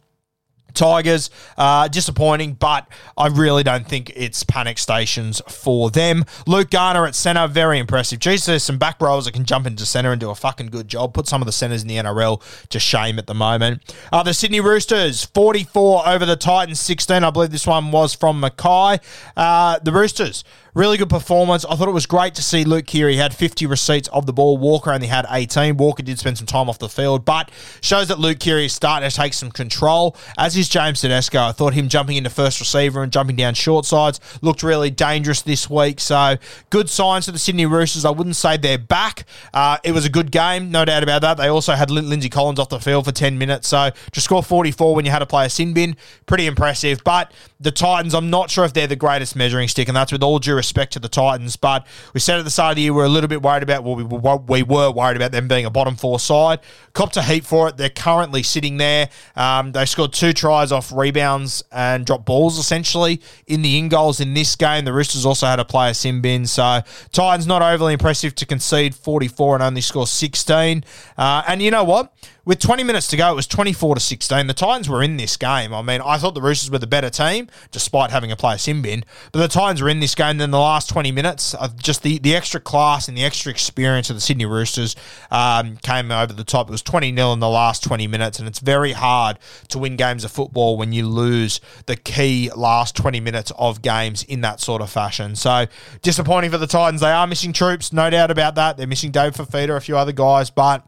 Tigers, 0.74 1.30
uh, 1.56 1.88
disappointing, 1.88 2.54
but 2.54 2.88
I 3.16 3.28
really 3.28 3.62
don't 3.62 3.86
think 3.86 4.12
it's 4.14 4.42
panic 4.42 4.78
stations 4.78 5.40
for 5.48 5.90
them. 5.90 6.24
Luke 6.46 6.70
Garner 6.70 7.06
at 7.06 7.14
centre, 7.14 7.46
very 7.46 7.78
impressive. 7.78 8.18
Jesus, 8.18 8.46
there's 8.46 8.62
some 8.62 8.78
back 8.78 9.00
rows 9.00 9.24
that 9.24 9.32
can 9.32 9.44
jump 9.44 9.66
into 9.66 9.86
centre 9.86 10.12
and 10.12 10.20
do 10.20 10.30
a 10.30 10.34
fucking 10.34 10.66
good 10.66 10.88
job. 10.88 11.14
Put 11.14 11.28
some 11.28 11.40
of 11.40 11.46
the 11.46 11.52
centres 11.52 11.82
in 11.82 11.88
the 11.88 11.96
NRL 11.96 12.42
to 12.68 12.78
shame 12.78 13.18
at 13.18 13.26
the 13.26 13.34
moment. 13.34 13.94
Uh, 14.12 14.22
the 14.22 14.34
Sydney 14.34 14.60
Roosters, 14.60 15.24
44 15.24 16.08
over 16.08 16.26
the 16.26 16.36
Titans, 16.36 16.80
16. 16.80 17.24
I 17.24 17.30
believe 17.30 17.50
this 17.50 17.66
one 17.66 17.90
was 17.90 18.14
from 18.14 18.40
Mackay. 18.40 18.98
Uh, 19.36 19.78
the 19.78 19.92
Roosters 19.92 20.44
Really 20.74 20.96
good 20.96 21.08
performance. 21.08 21.64
I 21.64 21.76
thought 21.76 21.86
it 21.86 21.92
was 21.92 22.06
great 22.06 22.34
to 22.34 22.42
see 22.42 22.64
Luke 22.64 22.86
Keary 22.86 23.14
had 23.14 23.32
50 23.32 23.64
receipts 23.64 24.08
of 24.08 24.26
the 24.26 24.32
ball. 24.32 24.58
Walker 24.58 24.90
only 24.90 25.06
had 25.06 25.24
18. 25.30 25.76
Walker 25.76 26.02
did 26.02 26.18
spend 26.18 26.36
some 26.36 26.48
time 26.48 26.68
off 26.68 26.80
the 26.80 26.88
field, 26.88 27.24
but 27.24 27.52
shows 27.80 28.08
that 28.08 28.18
Luke 28.18 28.40
Keary 28.40 28.64
is 28.64 28.72
starting 28.72 29.08
to 29.08 29.14
take 29.14 29.34
some 29.34 29.52
control, 29.52 30.16
as 30.36 30.56
is 30.56 30.68
James 30.68 31.00
Tedesco. 31.00 31.38
I 31.38 31.52
thought 31.52 31.74
him 31.74 31.88
jumping 31.88 32.16
into 32.16 32.28
first 32.28 32.58
receiver 32.58 33.04
and 33.04 33.12
jumping 33.12 33.36
down 33.36 33.54
short 33.54 33.84
sides 33.84 34.18
looked 34.42 34.64
really 34.64 34.90
dangerous 34.90 35.42
this 35.42 35.70
week. 35.70 36.00
So 36.00 36.38
good 36.70 36.90
signs 36.90 37.26
for 37.26 37.30
the 37.30 37.38
Sydney 37.38 37.66
Roosters. 37.66 38.04
I 38.04 38.10
wouldn't 38.10 38.34
say 38.34 38.56
they're 38.56 38.76
back. 38.76 39.26
Uh, 39.52 39.78
it 39.84 39.92
was 39.92 40.04
a 40.04 40.10
good 40.10 40.32
game, 40.32 40.72
no 40.72 40.84
doubt 40.84 41.04
about 41.04 41.22
that. 41.22 41.36
They 41.36 41.46
also 41.46 41.74
had 41.74 41.88
Lindsay 41.88 42.28
Collins 42.28 42.58
off 42.58 42.68
the 42.68 42.80
field 42.80 43.04
for 43.04 43.12
10 43.12 43.38
minutes. 43.38 43.68
So 43.68 43.90
to 44.10 44.20
score 44.20 44.42
44 44.42 44.96
when 44.96 45.04
you 45.04 45.12
had 45.12 45.20
to 45.20 45.26
play 45.26 45.46
a 45.46 45.50
sin 45.50 45.72
bin, 45.72 45.96
pretty 46.26 46.46
impressive. 46.46 47.04
But 47.04 47.30
the 47.60 47.70
Titans, 47.70 48.12
I'm 48.12 48.28
not 48.28 48.50
sure 48.50 48.64
if 48.64 48.72
they're 48.72 48.88
the 48.88 48.96
greatest 48.96 49.36
measuring 49.36 49.68
stick, 49.68 49.86
and 49.86 49.96
that's 49.96 50.10
with 50.10 50.24
all 50.24 50.40
due 50.40 50.63
respect 50.64 50.92
to 50.94 50.98
the 50.98 51.08
Titans. 51.08 51.56
But 51.56 51.86
we 52.12 52.20
said 52.20 52.38
at 52.38 52.44
the 52.44 52.50
start 52.50 52.72
of 52.72 52.76
the 52.76 52.82
year 52.82 52.94
we're 52.94 53.04
a 53.04 53.08
little 53.08 53.28
bit 53.28 53.42
worried 53.42 53.62
about. 53.62 53.84
Well, 53.84 53.96
we 53.96 54.04
were, 54.04 54.36
we 54.36 54.62
were 54.62 54.90
worried 54.90 55.16
about 55.16 55.32
them 55.32 55.48
being 55.48 55.64
a 55.64 55.70
bottom 55.70 55.96
four 55.96 56.18
side. 56.18 56.60
Copped 56.92 57.16
a 57.16 57.22
heat 57.22 57.44
for 57.44 57.68
it. 57.68 57.76
They're 57.76 57.90
currently 57.90 58.42
sitting 58.42 58.76
there. 58.78 59.08
Um, 59.36 59.72
they 59.72 59.84
scored 59.84 60.12
two 60.12 60.32
tries 60.32 60.72
off 60.72 60.92
rebounds 60.92 61.62
and 61.70 62.06
dropped 62.06 62.24
balls 62.24 62.58
essentially 62.58 63.20
in 63.46 63.62
the 63.62 63.78
in 63.78 63.88
goals 63.88 64.20
in 64.20 64.34
this 64.34 64.56
game. 64.56 64.84
The 64.84 64.92
Roosters 64.92 65.26
also 65.26 65.46
had 65.46 65.60
a 65.60 65.64
player 65.64 65.94
sin 65.94 66.20
bin. 66.20 66.46
So 66.46 66.80
Titans 67.12 67.46
not 67.46 67.62
overly 67.62 67.92
impressive 67.92 68.34
to 68.36 68.46
concede 68.46 68.94
44 68.94 69.56
and 69.56 69.62
only 69.62 69.80
score 69.80 70.06
16. 70.06 70.84
Uh, 71.16 71.42
and 71.46 71.62
you 71.62 71.70
know 71.70 71.84
what? 71.84 72.12
With 72.46 72.58
20 72.58 72.82
minutes 72.82 73.06
to 73.08 73.16
go, 73.16 73.32
it 73.32 73.34
was 73.34 73.46
24 73.46 73.94
to 73.94 74.00
16. 74.00 74.46
The 74.46 74.52
Titans 74.52 74.86
were 74.86 75.02
in 75.02 75.16
this 75.16 75.34
game. 75.38 75.72
I 75.72 75.80
mean, 75.80 76.02
I 76.02 76.18
thought 76.18 76.34
the 76.34 76.42
Roosters 76.42 76.70
were 76.70 76.78
the 76.78 76.86
better 76.86 77.08
team, 77.08 77.48
despite 77.70 78.10
having 78.10 78.30
a 78.30 78.36
player 78.36 78.58
sin 78.58 78.82
bin. 78.82 79.02
But 79.32 79.38
the 79.38 79.48
Titans 79.48 79.80
were 79.80 79.88
in 79.88 80.00
this 80.00 80.14
game. 80.14 80.36
Then 80.36 80.50
the 80.50 80.58
last 80.58 80.90
20 80.90 81.10
minutes, 81.10 81.54
uh, 81.54 81.68
just 81.78 82.02
the, 82.02 82.18
the 82.18 82.36
extra 82.36 82.60
class 82.60 83.08
and 83.08 83.16
the 83.16 83.24
extra 83.24 83.50
experience 83.50 84.10
of 84.10 84.16
the 84.16 84.20
Sydney 84.20 84.44
Roosters 84.44 84.94
um, 85.30 85.78
came 85.78 86.10
over 86.10 86.34
the 86.34 86.44
top. 86.44 86.68
It 86.68 86.72
was 86.72 86.82
20 86.82 87.14
0 87.16 87.32
in 87.32 87.40
the 87.40 87.48
last 87.48 87.82
20 87.82 88.06
minutes, 88.08 88.38
and 88.38 88.46
it's 88.46 88.58
very 88.58 88.92
hard 88.92 89.38
to 89.68 89.78
win 89.78 89.96
games 89.96 90.22
of 90.22 90.30
football 90.30 90.76
when 90.76 90.92
you 90.92 91.06
lose 91.08 91.62
the 91.86 91.96
key 91.96 92.50
last 92.54 92.94
20 92.94 93.20
minutes 93.20 93.52
of 93.56 93.80
games 93.80 94.22
in 94.22 94.42
that 94.42 94.60
sort 94.60 94.82
of 94.82 94.90
fashion. 94.90 95.34
So 95.34 95.64
disappointing 96.02 96.50
for 96.50 96.58
the 96.58 96.66
Titans. 96.66 97.00
They 97.00 97.10
are 97.10 97.26
missing 97.26 97.54
troops, 97.54 97.90
no 97.90 98.10
doubt 98.10 98.30
about 98.30 98.54
that. 98.56 98.76
They're 98.76 98.86
missing 98.86 99.12
Dave 99.12 99.32
Fifita, 99.32 99.74
a 99.74 99.80
few 99.80 99.96
other 99.96 100.12
guys, 100.12 100.50
but 100.50 100.86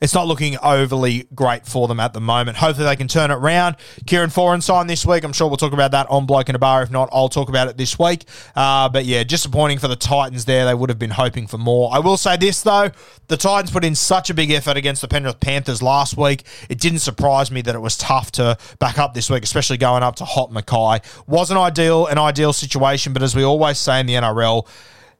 it's 0.00 0.14
not 0.14 0.26
looking 0.26 0.56
overly 0.62 1.26
great 1.34 1.66
for 1.66 1.88
them 1.88 2.00
at 2.00 2.12
the 2.12 2.20
moment. 2.20 2.56
Hopefully 2.58 2.86
they 2.86 2.96
can 2.96 3.08
turn 3.08 3.30
it 3.30 3.34
around. 3.34 3.76
Kieran 4.06 4.30
Foran 4.30 4.62
signed 4.62 4.90
this 4.90 5.06
week. 5.06 5.24
I'm 5.24 5.32
sure 5.32 5.48
we'll 5.48 5.56
talk 5.56 5.72
about 5.72 5.92
that 5.92 6.08
on 6.10 6.26
Bloke 6.26 6.48
in 6.48 6.54
a 6.54 6.58
Bar. 6.58 6.82
If 6.82 6.90
not, 6.90 7.08
I'll 7.12 7.28
talk 7.28 7.48
about 7.48 7.68
it 7.68 7.76
this 7.76 7.98
week. 7.98 8.24
Uh, 8.54 8.88
but 8.88 9.04
yeah, 9.04 9.24
disappointing 9.24 9.78
for 9.78 9.88
the 9.88 9.96
Titans 9.96 10.44
there. 10.44 10.64
They 10.64 10.74
would 10.74 10.90
have 10.90 10.98
been 10.98 11.10
hoping 11.10 11.46
for 11.46 11.58
more. 11.58 11.90
I 11.92 11.98
will 11.98 12.16
say 12.16 12.36
this 12.36 12.62
though, 12.62 12.90
the 13.28 13.36
Titans 13.36 13.70
put 13.70 13.84
in 13.84 13.94
such 13.94 14.30
a 14.30 14.34
big 14.34 14.50
effort 14.50 14.76
against 14.76 15.00
the 15.00 15.08
Penrith 15.08 15.40
Panthers 15.40 15.82
last 15.82 16.16
week. 16.16 16.44
It 16.68 16.80
didn't 16.80 17.00
surprise 17.00 17.50
me 17.50 17.62
that 17.62 17.74
it 17.74 17.80
was 17.80 17.96
tough 17.96 18.32
to 18.32 18.58
back 18.78 18.98
up 18.98 19.14
this 19.14 19.30
week, 19.30 19.42
especially 19.42 19.78
going 19.78 20.02
up 20.02 20.16
to 20.16 20.24
Hot 20.24 20.52
Mackay. 20.52 21.00
Wasn't 21.26 21.58
ideal, 21.58 22.06
an 22.06 22.18
ideal 22.18 22.52
situation, 22.52 23.12
but 23.12 23.22
as 23.22 23.34
we 23.34 23.42
always 23.42 23.78
say 23.78 24.00
in 24.00 24.06
the 24.06 24.14
NRL, 24.14 24.66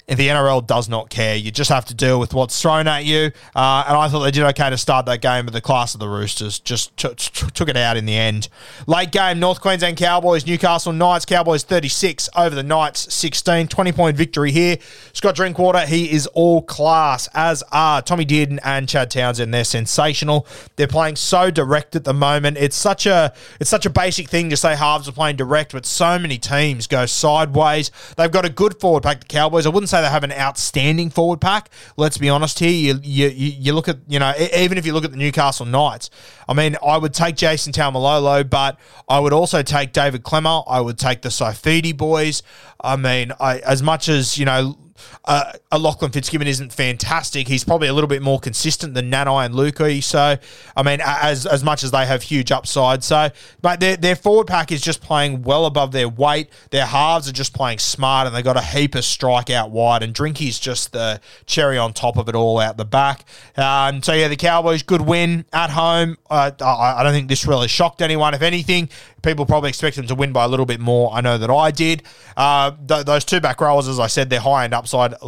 the 0.09 0.29
NRL 0.29 0.65
does 0.65 0.89
not 0.89 1.11
care. 1.11 1.35
You 1.35 1.51
just 1.51 1.69
have 1.71 1.85
to 1.87 1.95
deal 1.95 2.21
with 2.21 2.33
what's 2.33 2.61
thrown 2.61 2.87
at 2.87 3.05
you. 3.05 3.33
Uh, 3.57 3.85
and 3.89 3.97
I 3.97 4.09
thought 4.09 4.21
they 4.21 4.31
did 4.31 4.45
okay 4.45 4.71
to 4.71 4.79
start 4.79 5.05
that 5.07 5.21
game, 5.21 5.47
but 5.47 5.53
the 5.53 5.61
class 5.61 5.95
of 5.95 6.01
the 6.01 6.09
Roosters 6.09 6.61
just 6.61 6.97
t- 6.97 7.09
t- 7.17 7.47
took 7.53 7.69
it 7.69 7.77
out 7.77 7.97
in 7.97 8.07
the 8.07 8.17
end. 8.17 8.49
Late 8.87 9.11
game, 9.11 9.41
North 9.41 9.61
Queensland 9.61 9.97
Cowboys, 9.97 10.47
Newcastle 10.47 10.93
Knights. 10.93 11.25
Cowboys 11.25 11.65
36 11.65 12.29
over 12.37 12.55
the 12.55 12.63
Knights 12.63 13.13
16. 13.13 13.67
20 13.67 13.93
point 13.93 14.17
victory 14.17 14.53
here. 14.53 14.77
Scott 15.13 15.35
Drinkwater, 15.35 15.81
he 15.87 16.11
is 16.13 16.29
all 16.29 16.63
class, 16.63 17.29
as 17.35 17.65
are 17.73 18.01
Tommy 18.01 18.25
Dearden 18.25 18.61
and 18.65 18.89
Chad 18.89 19.11
Townsend. 19.11 19.53
They're 19.53 19.65
sensational. 19.65 20.47
They're 20.77 20.87
playing 20.87 21.17
so 21.17 21.51
direct 21.51 21.97
at 21.97 22.05
the 22.05 22.15
moment. 22.15 22.59
It's 22.59 22.77
such 22.77 23.07
a 23.07 23.33
it's 23.59 23.71
such 23.71 23.87
a 23.87 23.91
basic 23.91 24.29
thing 24.29 24.51
to 24.51 24.57
say 24.57 24.77
halves 24.77 25.09
are 25.09 25.13
playing 25.13 25.37
direct, 25.37 25.73
but 25.73 25.85
so 25.85 26.17
many 26.19 26.39
teams 26.39 26.87
go 26.87 27.07
sideways. 27.07 27.91
They've 28.17 28.31
got 28.31 28.45
a 28.45 28.51
good 28.51 28.79
forward 28.79 29.03
pack, 29.03 29.21
the 29.21 29.27
Cowboys. 29.27 29.67
I 29.67 29.71
wouldn't 29.71 29.89
say 29.89 29.96
say 29.97 30.03
they 30.03 30.11
have 30.11 30.25
an 30.25 30.33
outstanding 30.33 31.11
forward 31.11 31.41
pack. 31.41 31.71
Let's 31.97 32.19
be 32.19 32.29
honest 32.29 32.59
here. 32.59 32.97
You, 33.03 33.29
you, 33.29 33.29
you 33.29 33.73
look 33.73 33.89
at, 33.89 33.99
you 34.09 34.19
know, 34.19 34.33
even 34.57 34.79
if 34.79 34.87
you 34.87 34.93
look 34.93 35.05
at 35.05 35.11
the 35.11 35.17
Newcastle 35.17 35.67
Knights, 35.67 36.11
I 36.49 36.55
mean, 36.55 36.77
I 36.85 36.99
would 36.99 37.15
take 37.15 37.37
Jason 37.37 37.73
Taumalolo, 37.73 38.49
but 38.49 38.79
I 39.09 39.21
would 39.21 39.33
also 39.33 39.63
take 39.63 39.93
David 39.93 40.23
Klemmer. 40.23 40.65
I 40.67 40.81
would 40.81 40.99
take 40.99 41.23
the 41.23 41.29
Saifiti 41.31 41.97
boys. 41.97 42.43
I 42.81 42.97
mean, 42.97 43.33
I, 43.41 43.59
as 43.59 43.83
much 43.83 44.09
as, 44.09 44.39
you 44.39 44.45
know, 44.45 44.79
uh, 45.25 45.53
a 45.71 45.79
Lachlan 45.79 46.11
Fitzgibbon 46.11 46.47
isn't 46.47 46.73
fantastic. 46.73 47.49
He's 47.49 47.65
probably 47.65 47.89
a 47.89 47.93
little 47.93 48.09
bit 48.09 48.23
more 48.23 48.39
consistent 48.39 48.95
than 48.95 49.11
Nanai 49.11 49.47
and 49.47 49.55
Luki. 49.55 50.03
So, 50.03 50.37
I 50.77 50.83
mean, 50.83 51.01
as 51.05 51.47
as 51.47 51.65
much 51.65 51.83
as 51.83 51.91
they 51.91 52.07
have 52.07 52.23
huge 52.23 52.53
upside. 52.53 53.05
So, 53.05 53.31
but 53.61 53.81
their, 53.81 53.97
their 53.97 54.17
forward 54.17 54.47
pack 54.47 54.73
is 54.73 54.81
just 54.81 55.01
playing 55.01 55.43
well 55.43 55.67
above 55.67 55.93
their 55.93 56.09
weight. 56.09 56.49
Their 56.71 56.87
halves 56.87 57.29
are 57.29 57.33
just 57.33 57.55
playing 57.55 57.79
smart, 57.79 58.27
and 58.27 58.35
they 58.35 58.43
got 58.43 58.57
a 58.57 58.63
heap 58.63 58.95
of 58.95 59.05
strike 59.05 59.51
out 59.51 59.71
wide. 59.71 60.03
And 60.03 60.15
Drinky's 60.15 60.59
just 60.59 60.93
the 60.93 61.21
cherry 61.47 61.79
on 61.79 61.93
top 61.93 62.17
of 62.17 62.29
it 62.29 62.35
all 62.35 62.59
out 62.59 62.77
the 62.77 62.85
back. 62.85 63.25
Um, 63.57 64.03
so, 64.03 64.13
yeah, 64.13 64.29
the 64.29 64.37
Cowboys, 64.37 64.83
good 64.83 65.03
win 65.03 65.45
at 65.53 65.71
home. 65.71 66.17
Uh, 66.31 66.51
I, 66.61 66.97
I 66.99 67.03
don't 67.03 67.13
think 67.13 67.29
this 67.29 67.47
really 67.47 67.69
shocked 67.69 68.03
anyone. 68.03 68.35
If 68.35 68.43
anything, 68.43 68.89
people 69.23 69.47
probably 69.47 69.69
expect 69.69 69.97
them 69.97 70.07
to 70.07 70.15
win 70.15 70.33
by 70.33 70.45
a 70.45 70.49
little 70.49 70.67
bit 70.67 70.81
more. 70.81 71.13
I 71.13 71.21
know 71.21 71.39
that 71.39 71.51
I 71.51 71.71
did. 71.71 72.03
Uh, 72.37 72.73
th- 72.87 73.05
those 73.05 73.25
two 73.25 73.41
back 73.41 73.61
rowers, 73.61 73.89
as 73.89 73.99
I 73.99 74.07
said, 74.07 74.31
they're 74.31 74.41
high 74.41 74.65
end 74.65 74.75
upside. 74.87 75.13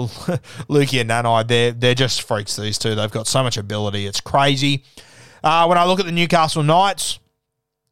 Luki 0.69 1.01
and 1.01 1.11
Nanai, 1.11 1.47
they're 1.47 1.73
they're 1.73 1.95
just 1.95 2.23
freaks. 2.23 2.57
These 2.57 2.79
two, 2.79 2.95
they've 2.95 3.11
got 3.11 3.27
so 3.27 3.43
much 3.43 3.57
ability. 3.57 4.07
It's 4.07 4.21
crazy. 4.21 4.85
Uh, 5.43 5.67
when 5.67 5.79
I 5.79 5.85
look 5.85 6.01
at 6.01 6.07
the 6.07 6.13
Newcastle 6.13 6.63
Knights, 6.63 7.19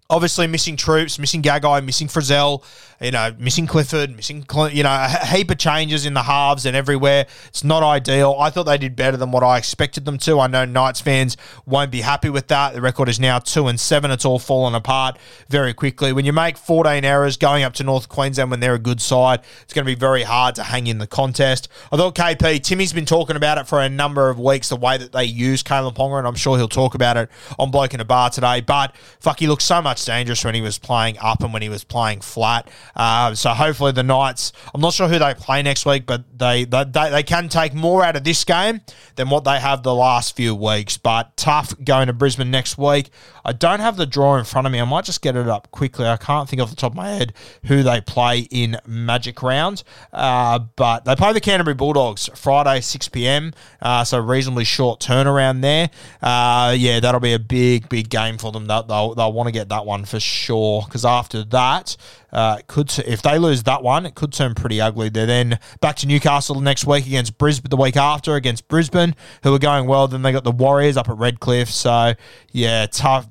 obviously 0.09 0.47
missing 0.47 0.77
troops, 0.77 1.19
missing 1.19 1.43
Gagai, 1.43 1.85
missing 1.85 2.09
Frizzell 2.09 2.65
you 3.01 3.11
know, 3.11 3.35
missing 3.39 3.67
Clifford, 3.67 4.17
missing, 4.17 4.47
you 4.73 4.83
know, 4.83 4.91
a 4.91 5.27
heap 5.27 5.51
of 5.51 5.59
changes 5.59 6.07
in 6.07 6.15
the 6.15 6.23
halves 6.23 6.65
and 6.65 6.77
everywhere. 6.77 7.27
It's 7.49 7.63
not 7.63 7.83
ideal. 7.83 8.37
I 8.39 8.51
thought 8.51 8.65
they 8.65 8.79
did 8.79 8.97
better 8.97 9.17
than 9.17 9.31
what 9.31 9.43
I 9.43 9.59
expected 9.59 10.05
them 10.05 10.19
to. 10.19 10.41
I 10.41 10.47
know 10.47 10.65
Knights 10.65 11.01
fans 11.01 11.37
won't 11.67 11.91
be 11.91 12.01
happy 12.01 12.31
with 12.31 12.49
that. 12.49 12.75
The 12.75 12.81
record 12.81 13.09
is 13.09 13.21
now 13.21 13.39
two 13.39 13.67
and 13.67 13.79
seven. 13.79 14.11
It's 14.11 14.25
all 14.25 14.39
fallen 14.39 14.75
apart 14.75 15.19
very 15.49 15.75
quickly. 15.75 16.13
When 16.13 16.25
you 16.25 16.33
make 16.33 16.57
14 16.57 17.05
errors 17.05 17.37
going 17.37 17.65
up 17.65 17.75
to 17.75 17.85
North 17.85 18.09
Queensland 18.09 18.51
when 18.51 18.61
they're 18.61 18.75
a 18.75 18.79
good 18.79 19.01
side, 19.01 19.41
it's 19.63 19.75
going 19.75 19.85
to 19.85 19.91
be 19.91 19.99
very 19.99 20.23
hard 20.23 20.55
to 20.55 20.63
hang 20.63 20.87
in 20.87 20.99
the 20.99 21.07
contest. 21.07 21.69
I 21.93 21.97
thought 21.97 22.15
KP, 22.15 22.63
Timmy's 22.63 22.93
been 22.93 23.07
talking 23.07 23.37
about 23.37 23.59
it 23.59 23.67
for 23.67 23.81
a 23.81 23.89
number 23.89 24.31
of 24.31 24.39
weeks, 24.39 24.71
the 24.71 24.77
way 24.77 24.97
that 24.97 25.13
they 25.13 25.25
use 25.25 25.63
Kalyn 25.63 25.95
Ponga, 25.95 26.19
and 26.19 26.27
I'm 26.27 26.35
sure 26.35 26.57
he'll 26.57 26.69
talk 26.69 26.95
about 26.95 27.17
it 27.17 27.29
on 27.59 27.71
Bloke 27.71 27.95
in 27.95 28.01
a 28.01 28.05
Bar 28.05 28.31
today. 28.31 28.61
But 28.61 28.97
fuck, 29.21 29.39
he 29.41 29.47
looked 29.47 29.63
so 29.63 29.83
much 29.83 30.05
dangerous 30.05 30.45
when 30.45 30.55
he 30.55 30.61
was 30.61 30.79
playing 30.79 31.19
up 31.19 31.43
and 31.43 31.53
when 31.53 31.63
he 31.63 31.69
was 31.69 31.85
playing 31.85 32.21
flat. 32.21 32.69
Uh, 32.95 33.35
so 33.35 33.51
hopefully 33.51 33.93
the 33.93 34.03
Knights. 34.03 34.53
I'm 34.75 34.81
not 34.81 34.93
sure 34.93 35.09
who 35.09 35.19
they 35.19 35.35
play 35.35 35.63
next 35.63 35.87
week, 35.87 36.07
but 36.07 36.25
they, 36.39 36.65
they 36.65 36.85
they, 36.85 37.23
can 37.23 37.49
take 37.49 37.75
more 37.75 38.05
out 38.05 38.17
of 38.17 38.25
this 38.25 38.45
game 38.45 38.81
than 39.17 39.29
what 39.31 39.45
they 39.45 39.59
have 39.59 39.83
the 39.83 39.95
last 39.95 40.37
few 40.37 40.55
weeks. 40.55 40.97
But 40.97 41.37
tough 41.37 41.75
going 41.83 42.07
to 42.07 42.13
Brisbane 42.13 42.51
next 42.51 42.79
week. 42.79 43.11
I 43.45 43.53
don't 43.53 43.81
have 43.81 43.97
the 43.97 44.07
draw 44.07 44.37
in 44.37 44.45
front 44.45 44.67
of 44.67 44.73
me. 44.73 44.81
I 44.81 44.85
might 44.85 45.05
just 45.05 45.23
get 45.23 45.37
it 45.37 45.49
up 45.49 45.71
quickly. 45.71 46.07
I 46.07 46.17
can't 46.17 46.49
think 46.49 46.61
off 46.61 46.71
the 46.71 46.77
top 46.77 46.93
of 46.93 46.97
my 46.97 47.09
head 47.09 47.33
who 47.67 47.83
they 47.83 48.01
play 48.01 48.41
in 48.51 48.77
Magic 48.87 49.43
Round, 49.43 49.83
uh, 50.13 50.59
but 50.77 51.05
they 51.05 51.15
play 51.15 51.33
the 51.33 51.41
Canterbury 51.41 51.75
Bulldogs 51.75 52.29
Friday 52.35 52.81
6 52.81 53.09
p.m. 53.11 53.53
Uh, 53.81 54.05
so 54.05 54.19
reasonably 54.19 54.65
short 54.65 55.01
turnaround 55.01 55.61
there. 55.63 55.91
Uh, 56.21 56.75
yeah, 56.77 56.99
that'll 56.99 57.21
be 57.21 57.35
a 57.35 57.39
big 57.39 57.89
big 57.89 58.09
game 58.09 58.39
for 58.39 58.51
them. 58.53 58.67
They'll, 58.67 58.83
they'll, 58.83 59.15
they'll 59.15 59.33
want 59.33 59.47
to 59.47 59.53
get 59.53 59.69
that 59.69 59.87
one 59.87 60.05
for 60.05 60.21
sure 60.21 60.83
because 60.85 61.05
after 61.05 61.45
that. 61.45 61.97
Uh, 62.37 62.59
could 62.67 62.93
if 63.07 63.23
they 63.23 63.39
lose 63.39 63.63
that 63.63 63.83
one, 63.83 64.05
it 64.05 64.15
could 64.15 64.31
turn 64.31 64.55
pretty 64.55 64.79
ugly. 64.79 65.09
They're 65.09 65.25
then 65.25 65.59
back 65.81 65.97
to 65.97 66.07
Newcastle 66.07 66.61
next 66.61 66.87
week 66.87 67.07
against 67.07 67.39
Brisbane. 67.39 67.71
The 67.71 67.79
week 67.79 67.97
after 67.97 68.35
against 68.35 68.69
Brisbane, 68.69 69.17
who 69.43 69.55
are 69.55 69.59
going 69.59 69.87
well. 69.87 70.07
Then 70.07 70.21
they 70.21 70.33
got 70.33 70.45
the 70.45 70.53
Warriors 70.53 70.99
up 70.99 71.09
at 71.09 71.17
Redcliffe. 71.17 71.71
So 71.71 72.13
yeah, 72.53 72.87
tough. 72.87 73.27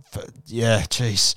Yeah, 0.48 0.82
jeez 0.82 1.36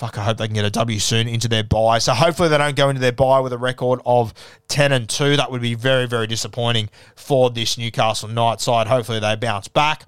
fuck, 0.00 0.16
I 0.16 0.24
hope 0.24 0.38
they 0.38 0.46
can 0.46 0.54
get 0.54 0.64
a 0.64 0.70
W 0.70 0.98
soon 0.98 1.28
into 1.28 1.46
their 1.46 1.62
buy. 1.62 1.98
So 1.98 2.14
hopefully 2.14 2.48
they 2.48 2.56
don't 2.56 2.74
go 2.74 2.88
into 2.88 3.02
their 3.02 3.12
buy 3.12 3.40
with 3.40 3.52
a 3.52 3.58
record 3.58 4.00
of 4.06 4.32
10 4.68 4.92
and 4.92 5.06
2. 5.06 5.36
That 5.36 5.50
would 5.50 5.60
be 5.60 5.74
very, 5.74 6.06
very 6.06 6.26
disappointing 6.26 6.88
for 7.16 7.50
this 7.50 7.76
Newcastle 7.76 8.30
Knight 8.30 8.62
side. 8.62 8.86
Hopefully 8.86 9.20
they 9.20 9.36
bounce 9.36 9.68
back. 9.68 10.06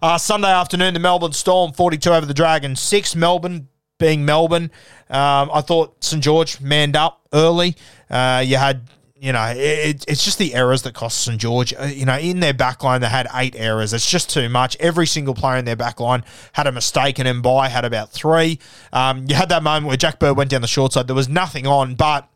Uh, 0.00 0.16
Sunday 0.16 0.50
afternoon, 0.50 0.94
the 0.94 1.00
Melbourne 1.00 1.32
Storm 1.32 1.72
42 1.72 2.10
over 2.10 2.24
the 2.24 2.34
Dragons 2.34 2.80
6. 2.80 3.16
Melbourne 3.16 3.66
being 4.02 4.24
Melbourne. 4.24 4.70
Um, 5.08 5.50
I 5.52 5.62
thought 5.62 6.02
St 6.04 6.22
George 6.22 6.60
manned 6.60 6.96
up 6.96 7.26
early. 7.32 7.76
Uh, 8.10 8.42
you 8.44 8.56
had 8.56 8.88
you 9.22 9.32
know, 9.32 9.52
it, 9.54 10.04
it's 10.08 10.24
just 10.24 10.38
the 10.38 10.52
errors 10.52 10.82
that 10.82 10.94
cost 10.94 11.20
St 11.20 11.40
George. 11.40 11.72
Uh, 11.72 11.84
you 11.84 12.04
know, 12.04 12.18
in 12.18 12.40
their 12.40 12.52
backline, 12.52 13.02
they 13.02 13.06
had 13.06 13.28
eight 13.34 13.54
errors. 13.56 13.92
It's 13.92 14.10
just 14.10 14.28
too 14.28 14.48
much. 14.48 14.76
Every 14.80 15.06
single 15.06 15.32
player 15.32 15.58
in 15.58 15.64
their 15.64 15.76
backline 15.76 16.24
had 16.52 16.66
a 16.66 16.72
mistake, 16.72 17.20
and 17.20 17.28
Mbye 17.40 17.68
had 17.68 17.84
about 17.84 18.10
three. 18.10 18.58
Um, 18.92 19.24
you 19.28 19.36
had 19.36 19.48
that 19.50 19.62
moment 19.62 19.86
where 19.86 19.96
Jack 19.96 20.18
Bird 20.18 20.36
went 20.36 20.50
down 20.50 20.60
the 20.60 20.66
short 20.66 20.92
side. 20.92 21.06
There 21.06 21.14
was 21.14 21.28
nothing 21.28 21.68
on, 21.68 21.94
but 21.94 22.28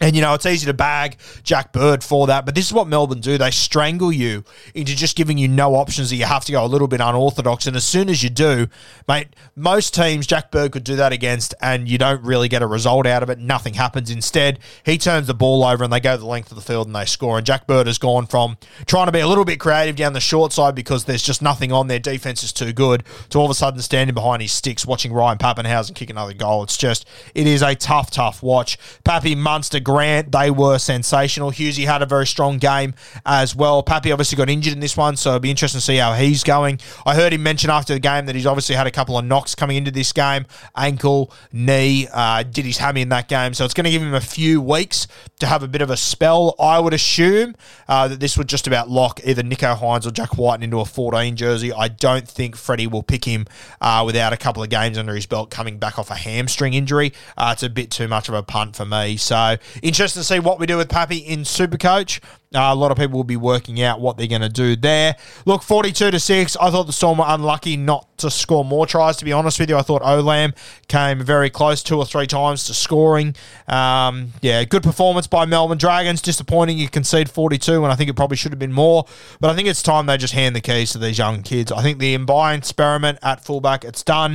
and, 0.00 0.16
you 0.16 0.22
know, 0.22 0.34
it's 0.34 0.44
easy 0.44 0.66
to 0.66 0.74
bag 0.74 1.18
Jack 1.44 1.72
Bird 1.72 2.02
for 2.02 2.26
that, 2.26 2.44
but 2.44 2.56
this 2.56 2.66
is 2.66 2.72
what 2.72 2.88
Melbourne 2.88 3.20
do. 3.20 3.38
They 3.38 3.52
strangle 3.52 4.12
you 4.12 4.42
into 4.74 4.94
just 4.96 5.16
giving 5.16 5.38
you 5.38 5.46
no 5.46 5.76
options 5.76 6.10
that 6.10 6.16
you 6.16 6.24
have 6.24 6.44
to 6.46 6.52
go 6.52 6.64
a 6.64 6.66
little 6.66 6.88
bit 6.88 7.00
unorthodox. 7.00 7.68
And 7.68 7.76
as 7.76 7.84
soon 7.84 8.08
as 8.08 8.20
you 8.20 8.28
do, 8.28 8.66
mate, 9.06 9.28
most 9.54 9.94
teams 9.94 10.26
Jack 10.26 10.50
Bird 10.50 10.72
could 10.72 10.82
do 10.82 10.96
that 10.96 11.12
against, 11.12 11.54
and 11.62 11.88
you 11.88 11.96
don't 11.96 12.22
really 12.24 12.48
get 12.48 12.60
a 12.60 12.66
result 12.66 13.06
out 13.06 13.22
of 13.22 13.30
it. 13.30 13.38
Nothing 13.38 13.74
happens. 13.74 14.10
Instead, 14.10 14.58
he 14.84 14.98
turns 14.98 15.28
the 15.28 15.34
ball 15.34 15.64
over 15.64 15.84
and 15.84 15.92
they 15.92 16.00
go 16.00 16.16
the 16.16 16.26
length 16.26 16.50
of 16.50 16.56
the 16.56 16.62
field 16.62 16.88
and 16.88 16.96
they 16.96 17.04
score. 17.04 17.38
And 17.38 17.46
Jack 17.46 17.68
Bird 17.68 17.86
has 17.86 17.98
gone 17.98 18.26
from 18.26 18.58
trying 18.86 19.06
to 19.06 19.12
be 19.12 19.20
a 19.20 19.28
little 19.28 19.44
bit 19.44 19.60
creative 19.60 19.94
down 19.94 20.12
the 20.12 20.20
short 20.20 20.52
side 20.52 20.74
because 20.74 21.04
there's 21.04 21.22
just 21.22 21.40
nothing 21.40 21.70
on. 21.70 21.86
Their 21.86 22.00
defense 22.00 22.42
is 22.42 22.52
too 22.52 22.72
good 22.72 23.04
to 23.30 23.38
all 23.38 23.44
of 23.44 23.50
a 23.52 23.54
sudden 23.54 23.80
standing 23.80 24.14
behind 24.14 24.42
his 24.42 24.50
sticks 24.50 24.84
watching 24.84 25.12
Ryan 25.12 25.38
Papenhuyzen 25.38 25.94
kick 25.94 26.10
another 26.10 26.34
goal. 26.34 26.64
It's 26.64 26.76
just, 26.76 27.06
it 27.32 27.46
is 27.46 27.62
a 27.62 27.76
tough, 27.76 28.10
tough 28.10 28.42
watch. 28.42 28.76
Pappy 29.04 29.36
Munster 29.36 29.83
Grant, 29.84 30.32
they 30.32 30.50
were 30.50 30.78
sensational. 30.78 31.50
Hughesy 31.52 31.86
had 31.86 32.02
a 32.02 32.06
very 32.06 32.26
strong 32.26 32.58
game 32.58 32.94
as 33.24 33.54
well. 33.54 33.82
Pappy 33.82 34.10
obviously 34.10 34.36
got 34.36 34.48
injured 34.48 34.72
in 34.72 34.80
this 34.80 34.96
one, 34.96 35.16
so 35.16 35.30
it'll 35.30 35.40
be 35.40 35.50
interesting 35.50 35.78
to 35.78 35.84
see 35.84 35.96
how 35.96 36.14
he's 36.14 36.42
going. 36.42 36.80
I 37.06 37.14
heard 37.14 37.32
him 37.32 37.42
mention 37.42 37.70
after 37.70 37.94
the 37.94 38.00
game 38.00 38.26
that 38.26 38.34
he's 38.34 38.46
obviously 38.46 38.74
had 38.74 38.86
a 38.86 38.90
couple 38.90 39.18
of 39.18 39.24
knocks 39.24 39.54
coming 39.54 39.76
into 39.76 39.90
this 39.90 40.12
game 40.12 40.46
ankle, 40.76 41.32
knee, 41.52 42.08
uh, 42.12 42.42
did 42.42 42.64
his 42.64 42.78
hammy 42.78 43.02
in 43.02 43.10
that 43.10 43.28
game. 43.28 43.54
So 43.54 43.64
it's 43.64 43.74
going 43.74 43.84
to 43.84 43.90
give 43.90 44.02
him 44.02 44.14
a 44.14 44.20
few 44.20 44.60
weeks 44.60 45.06
to 45.38 45.46
have 45.46 45.62
a 45.62 45.68
bit 45.68 45.82
of 45.82 45.90
a 45.90 45.96
spell. 45.96 46.54
I 46.58 46.80
would 46.80 46.94
assume 46.94 47.54
uh, 47.88 48.08
that 48.08 48.20
this 48.20 48.36
would 48.38 48.48
just 48.48 48.66
about 48.66 48.88
lock 48.90 49.20
either 49.24 49.42
Nicho 49.42 49.76
Hines 49.76 50.06
or 50.06 50.10
Jack 50.10 50.36
White 50.36 50.62
into 50.62 50.80
a 50.80 50.84
14 50.84 51.36
jersey. 51.36 51.72
I 51.72 51.88
don't 51.88 52.26
think 52.26 52.56
Freddie 52.56 52.86
will 52.86 53.02
pick 53.02 53.24
him 53.24 53.46
uh, 53.80 54.02
without 54.06 54.32
a 54.32 54.36
couple 54.36 54.62
of 54.62 54.70
games 54.70 54.98
under 54.98 55.14
his 55.14 55.26
belt 55.26 55.50
coming 55.50 55.78
back 55.78 55.98
off 55.98 56.10
a 56.10 56.14
hamstring 56.14 56.74
injury. 56.74 57.12
Uh, 57.36 57.50
it's 57.52 57.62
a 57.62 57.68
bit 57.68 57.90
too 57.90 58.08
much 58.08 58.28
of 58.28 58.34
a 58.34 58.42
punt 58.42 58.76
for 58.76 58.84
me. 58.84 59.16
So 59.16 59.56
interesting 59.82 60.20
to 60.20 60.24
see 60.24 60.40
what 60.40 60.58
we 60.58 60.66
do 60.66 60.76
with 60.76 60.88
Pappy 60.88 61.18
in 61.18 61.40
Supercoach. 61.40 62.20
Uh, 62.54 62.70
a 62.72 62.74
lot 62.74 62.92
of 62.92 62.96
people 62.96 63.16
will 63.16 63.24
be 63.24 63.36
working 63.36 63.82
out 63.82 64.00
what 64.00 64.16
they're 64.16 64.28
going 64.28 64.40
to 64.40 64.48
do 64.48 64.76
there. 64.76 65.16
Look, 65.44 65.62
42 65.62 66.12
to 66.12 66.20
6. 66.20 66.56
I 66.56 66.70
thought 66.70 66.84
the 66.84 66.92
Storm 66.92 67.18
were 67.18 67.24
unlucky 67.26 67.76
not 67.76 68.16
to 68.18 68.30
score 68.30 68.64
more 68.64 68.86
tries, 68.86 69.16
to 69.16 69.24
be 69.24 69.32
honest 69.32 69.58
with 69.58 69.68
you. 69.68 69.76
I 69.76 69.82
thought 69.82 70.02
Olam 70.02 70.54
came 70.86 71.20
very 71.20 71.50
close 71.50 71.82
two 71.82 71.98
or 71.98 72.06
three 72.06 72.28
times 72.28 72.64
to 72.66 72.74
scoring. 72.74 73.34
Um, 73.66 74.32
yeah, 74.40 74.62
good 74.64 74.84
performance 74.84 75.26
by 75.26 75.46
Melbourne 75.46 75.78
Dragons. 75.78 76.22
Disappointing 76.22 76.78
you 76.78 76.88
concede 76.88 77.28
42, 77.28 77.82
and 77.82 77.92
I 77.92 77.96
think 77.96 78.08
it 78.08 78.14
probably 78.14 78.36
should 78.36 78.52
have 78.52 78.60
been 78.60 78.72
more. 78.72 79.04
But 79.40 79.50
I 79.50 79.56
think 79.56 79.66
it's 79.66 79.82
time 79.82 80.06
they 80.06 80.16
just 80.16 80.34
hand 80.34 80.54
the 80.54 80.60
keys 80.60 80.92
to 80.92 80.98
these 80.98 81.18
young 81.18 81.42
kids. 81.42 81.72
I 81.72 81.82
think 81.82 81.98
the 81.98 82.16
Mbye 82.16 82.56
experiment 82.56 83.18
at 83.22 83.44
fullback, 83.44 83.84
it's 83.84 84.04
done. 84.04 84.34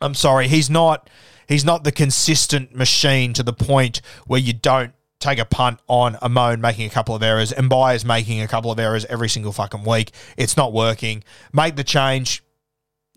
I'm 0.00 0.14
sorry, 0.14 0.48
he's 0.48 0.70
not 0.70 1.08
he's 1.48 1.64
not 1.64 1.84
the 1.84 1.92
consistent 1.92 2.74
machine 2.74 3.32
to 3.34 3.42
the 3.42 3.52
point 3.52 4.00
where 4.26 4.40
you 4.40 4.52
don't 4.52 4.92
take 5.20 5.38
a 5.38 5.44
punt 5.44 5.78
on 5.86 6.14
Amone 6.16 6.60
making 6.60 6.86
a 6.86 6.90
couple 6.90 7.14
of 7.14 7.22
errors 7.22 7.52
and 7.52 7.68
Byers 7.68 8.04
making 8.04 8.40
a 8.40 8.48
couple 8.48 8.72
of 8.72 8.78
errors 8.78 9.04
every 9.06 9.28
single 9.28 9.52
fucking 9.52 9.84
week. 9.84 10.12
It's 10.36 10.56
not 10.56 10.72
working. 10.72 11.22
Make 11.52 11.76
the 11.76 11.84
change. 11.84 12.42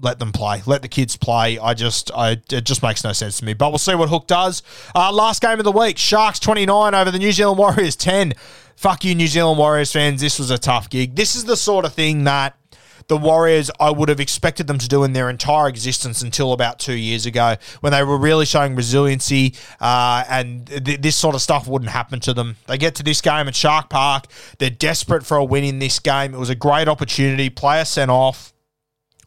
Let 0.02 0.20
them 0.20 0.34
play. 0.34 0.62
Let 0.66 0.82
the 0.82 0.90
kids 0.90 1.16
play. 1.16 1.58
I 1.58 1.74
just, 1.74 2.12
I, 2.14 2.32
it 2.32 2.66
just 2.66 2.84
makes 2.84 3.04
no 3.04 3.14
sense 3.14 3.38
to 3.38 3.46
me. 3.46 3.54
But 3.54 3.70
we'll 3.70 3.78
see 3.78 3.96
what 3.96 4.10
Hook 4.10 4.28
does. 4.28 4.62
Uh, 4.94 5.14
last 5.14 5.42
game 5.42 5.60
of 5.60 5.66
the 5.66 5.72
week: 5.72 5.98
Sharks 5.98 6.40
twenty 6.40 6.66
nine 6.66 6.94
over 6.94 7.12
the 7.12 7.20
New 7.20 7.32
Zealand 7.32 7.58
Warriors 7.60 7.96
ten. 7.96 8.34
Fuck 8.76 9.06
you, 9.06 9.14
New 9.16 9.28
Zealand 9.28 9.60
Warriors 9.60 9.94
fans. 9.94 10.20
This 10.20 10.40
was 10.40 10.50
a 10.50 10.58
tough 10.58 10.90
gig. 10.90 11.16
This 11.16 11.36
is 11.36 11.46
the 11.46 11.56
sort 11.56 11.86
of 11.86 11.94
thing 11.94 12.24
that 12.24 12.58
the 13.08 13.18
Warriors, 13.18 13.70
I 13.80 13.92
would 13.92 14.10
have 14.10 14.20
expected 14.20 14.68
them 14.68 14.78
to 14.78 14.88
do 14.88 15.04
in 15.04 15.14
their 15.14 15.30
entire 15.30 15.68
existence 15.68 16.22
until 16.22 16.54
about 16.54 16.80
two 16.80 16.94
years 16.94 17.26
ago 17.26 17.56
when 17.82 17.92
they 17.92 18.04
were 18.04 18.18
really 18.18 18.46
showing 18.46 18.76
resiliency 18.76 19.56
uh, 19.80 20.24
and 20.30 20.68
th- 20.68 21.02
this 21.02 21.16
sort 21.16 21.36
of 21.36 21.42
stuff 21.42 21.68
wouldn't 21.68 21.92
happen 21.92 22.20
to 22.22 22.34
them. 22.34 22.56
They 22.68 22.78
get 22.78 22.96
to 22.96 23.04
this 23.04 23.22
game 23.22 23.48
at 23.48 23.56
Shark 23.56 23.90
Park. 23.90 24.26
They're 24.60 24.70
desperate 24.70 25.26
for 25.26 25.38
a 25.38 25.44
win 25.44 25.64
in 25.64 25.80
this 25.80 26.00
game. 26.00 26.34
It 26.34 26.38
was 26.38 26.50
a 26.50 26.56
great 26.56 26.88
opportunity. 26.88 27.50
Player 27.50 27.86
sent 27.86 28.12
off. 28.12 28.54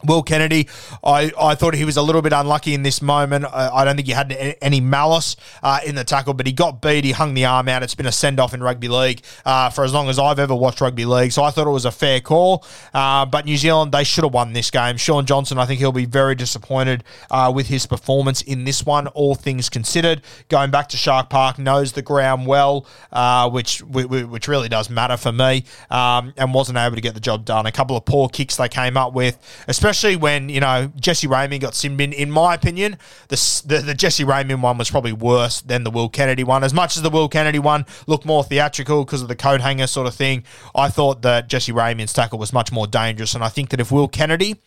Will 0.05 0.21
Kennedy, 0.21 0.67
I, 1.03 1.31
I 1.39 1.55
thought 1.55 1.73
he 1.73 1.83
was 1.83 1.97
a 1.97 2.03
little 2.03 2.21
bit 2.21 2.31
unlucky 2.31 2.75
in 2.75 2.83
this 2.83 3.01
moment. 3.01 3.45
I, 3.45 3.69
I 3.69 3.85
don't 3.85 3.95
think 3.95 4.07
he 4.07 4.13
had 4.13 4.31
any 4.61 4.79
malice 4.79 5.35
uh, 5.63 5.79
in 5.85 5.95
the 5.95 6.03
tackle, 6.03 6.35
but 6.35 6.45
he 6.45 6.53
got 6.53 6.81
beat. 6.81 7.03
He 7.03 7.13
hung 7.13 7.33
the 7.33 7.45
arm 7.45 7.67
out. 7.67 7.81
It's 7.81 7.95
been 7.95 8.05
a 8.05 8.11
send 8.11 8.39
off 8.39 8.53
in 8.53 8.61
rugby 8.61 8.89
league 8.89 9.23
uh, 9.43 9.71
for 9.71 9.83
as 9.83 9.93
long 9.93 10.07
as 10.07 10.19
I've 10.19 10.37
ever 10.37 10.55
watched 10.55 10.81
rugby 10.81 11.05
league. 11.05 11.31
So 11.31 11.43
I 11.43 11.49
thought 11.49 11.65
it 11.65 11.71
was 11.71 11.85
a 11.85 11.91
fair 11.91 12.19
call. 12.19 12.63
Uh, 12.93 13.25
but 13.25 13.45
New 13.45 13.57
Zealand, 13.57 13.91
they 13.91 14.03
should 14.03 14.23
have 14.23 14.33
won 14.33 14.53
this 14.53 14.69
game. 14.69 14.97
Shaun 14.97 15.25
Johnson, 15.25 15.57
I 15.57 15.65
think 15.65 15.79
he'll 15.79 15.91
be 15.91 16.05
very 16.05 16.35
disappointed 16.35 17.03
uh, 17.31 17.51
with 17.53 17.67
his 17.67 17.87
performance 17.87 18.43
in 18.43 18.65
this 18.65 18.85
one, 18.85 19.07
all 19.07 19.33
things 19.33 19.67
considered. 19.67 20.21
Going 20.47 20.69
back 20.69 20.89
to 20.89 20.97
Shark 20.97 21.31
Park, 21.31 21.57
knows 21.57 21.93
the 21.93 22.03
ground 22.03 22.45
well, 22.45 22.85
uh, 23.11 23.49
which 23.49 23.81
which 23.81 24.47
really 24.47 24.69
does 24.69 24.91
matter 24.91 25.17
for 25.17 25.31
me, 25.31 25.63
um, 25.89 26.33
and 26.37 26.53
wasn't 26.53 26.77
able 26.77 26.95
to 26.95 27.01
get 27.01 27.15
the 27.15 27.19
job 27.19 27.45
done. 27.45 27.65
A 27.65 27.71
couple 27.71 27.97
of 27.97 28.05
poor 28.05 28.29
kicks 28.29 28.57
they 28.57 28.69
came 28.69 28.95
up 28.95 29.13
with, 29.13 29.39
especially 29.67 29.86
especially 29.87 30.17
when 30.17 30.49
you 30.49 30.59
know 30.59 30.91
Jesse 30.99 31.27
Ramien 31.27 31.61
got 31.61 31.73
sin 31.73 31.95
bin. 31.95 32.11
In 32.11 32.29
my 32.29 32.53
opinion, 32.53 32.97
the, 33.29 33.63
the, 33.65 33.77
the 33.79 33.93
Jesse 33.93 34.25
Ramien 34.25 34.61
one 34.61 34.77
was 34.77 34.91
probably 34.91 35.13
worse 35.13 35.61
than 35.61 35.85
the 35.85 35.91
Will 35.91 36.09
Kennedy 36.09 36.43
one. 36.43 36.63
As 36.63 36.73
much 36.73 36.97
as 36.97 37.03
the 37.03 37.09
Will 37.09 37.29
Kennedy 37.29 37.59
one 37.59 37.85
looked 38.05 38.25
more 38.25 38.43
theatrical 38.43 39.05
because 39.05 39.21
of 39.21 39.29
the 39.29 39.35
coat 39.35 39.61
hanger 39.61 39.87
sort 39.87 40.05
of 40.05 40.13
thing, 40.13 40.43
I 40.75 40.89
thought 40.89 41.21
that 41.21 41.47
Jesse 41.47 41.71
Ramien's 41.71 42.11
tackle 42.11 42.37
was 42.37 42.51
much 42.51 42.69
more 42.69 42.85
dangerous. 42.85 43.33
And 43.33 43.43
I 43.43 43.49
think 43.49 43.69
that 43.69 43.79
if 43.79 43.89
Will 43.89 44.09
Kennedy 44.09 44.59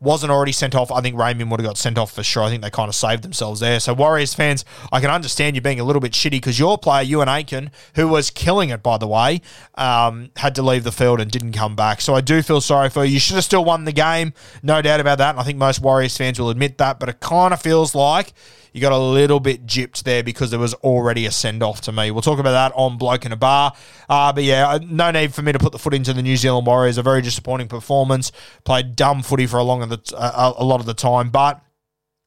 wasn't 0.00 0.32
already 0.32 0.52
sent 0.52 0.74
off, 0.74 0.90
I 0.90 1.00
think 1.00 1.16
Ramien 1.16 1.50
would 1.50 1.60
have 1.60 1.66
got 1.66 1.78
sent 1.78 1.98
off 1.98 2.12
for 2.12 2.22
sure. 2.22 2.42
I 2.42 2.50
think 2.50 2.62
they 2.62 2.70
kind 2.70 2.88
of 2.88 2.94
saved 2.94 3.22
themselves 3.22 3.60
there. 3.60 3.80
So 3.80 3.94
Warriors 3.94 4.34
fans, 4.34 4.64
I 4.92 5.00
can 5.00 5.10
understand 5.10 5.56
you 5.56 5.62
being 5.62 5.80
a 5.80 5.84
little 5.84 6.00
bit 6.00 6.12
shitty 6.12 6.32
because 6.32 6.58
your 6.58 6.78
player, 6.78 7.04
Euan 7.04 7.26
Aitken, 7.28 7.70
who 7.94 8.08
was 8.08 8.30
killing 8.30 8.70
it 8.70 8.82
by 8.82 8.98
the 8.98 9.06
way, 9.06 9.40
um, 9.74 10.30
had 10.36 10.54
to 10.56 10.62
leave 10.62 10.84
the 10.84 10.92
field 10.92 11.20
and 11.20 11.30
didn't 11.30 11.52
come 11.52 11.76
back. 11.76 12.00
So 12.00 12.14
I 12.14 12.20
do 12.20 12.42
feel 12.42 12.60
sorry 12.60 12.90
for 12.90 13.04
you. 13.04 13.14
You 13.14 13.20
should 13.20 13.36
have 13.36 13.44
still 13.44 13.64
won 13.64 13.84
the 13.84 13.92
game, 13.92 14.32
no 14.62 14.82
doubt 14.82 15.00
about 15.00 15.18
that. 15.18 15.30
And 15.30 15.40
I 15.40 15.42
think 15.42 15.58
most 15.58 15.80
Warriors 15.80 16.16
fans 16.16 16.38
will 16.38 16.50
admit 16.50 16.78
that. 16.78 16.98
But 17.00 17.08
it 17.08 17.20
kind 17.20 17.52
of 17.52 17.60
feels 17.60 17.94
like 17.94 18.32
you 18.76 18.82
got 18.82 18.92
a 18.92 18.98
little 18.98 19.40
bit 19.40 19.64
gypped 19.64 20.02
there 20.02 20.22
because 20.22 20.50
there 20.50 20.60
was 20.60 20.74
already 20.74 21.24
a 21.24 21.30
send 21.30 21.62
off 21.62 21.80
to 21.80 21.92
me. 21.92 22.10
We'll 22.10 22.20
talk 22.20 22.38
about 22.38 22.50
that 22.50 22.76
on 22.76 22.98
Bloke 22.98 23.24
in 23.24 23.32
a 23.32 23.36
Bar. 23.36 23.72
Uh, 24.06 24.34
but 24.34 24.44
yeah, 24.44 24.78
no 24.86 25.10
need 25.10 25.32
for 25.32 25.40
me 25.40 25.52
to 25.52 25.58
put 25.58 25.72
the 25.72 25.78
foot 25.78 25.94
into 25.94 26.12
the 26.12 26.20
New 26.20 26.36
Zealand 26.36 26.66
Warriors. 26.66 26.98
A 26.98 27.02
very 27.02 27.22
disappointing 27.22 27.68
performance. 27.68 28.32
Played 28.64 28.94
dumb 28.94 29.22
footy 29.22 29.46
for 29.46 29.56
a 29.56 29.62
long 29.62 29.82
of 29.82 29.88
the, 29.88 30.14
uh, 30.14 30.52
a 30.58 30.62
lot 30.62 30.80
of 30.80 30.86
the 30.86 30.92
time, 30.92 31.30
but 31.30 31.62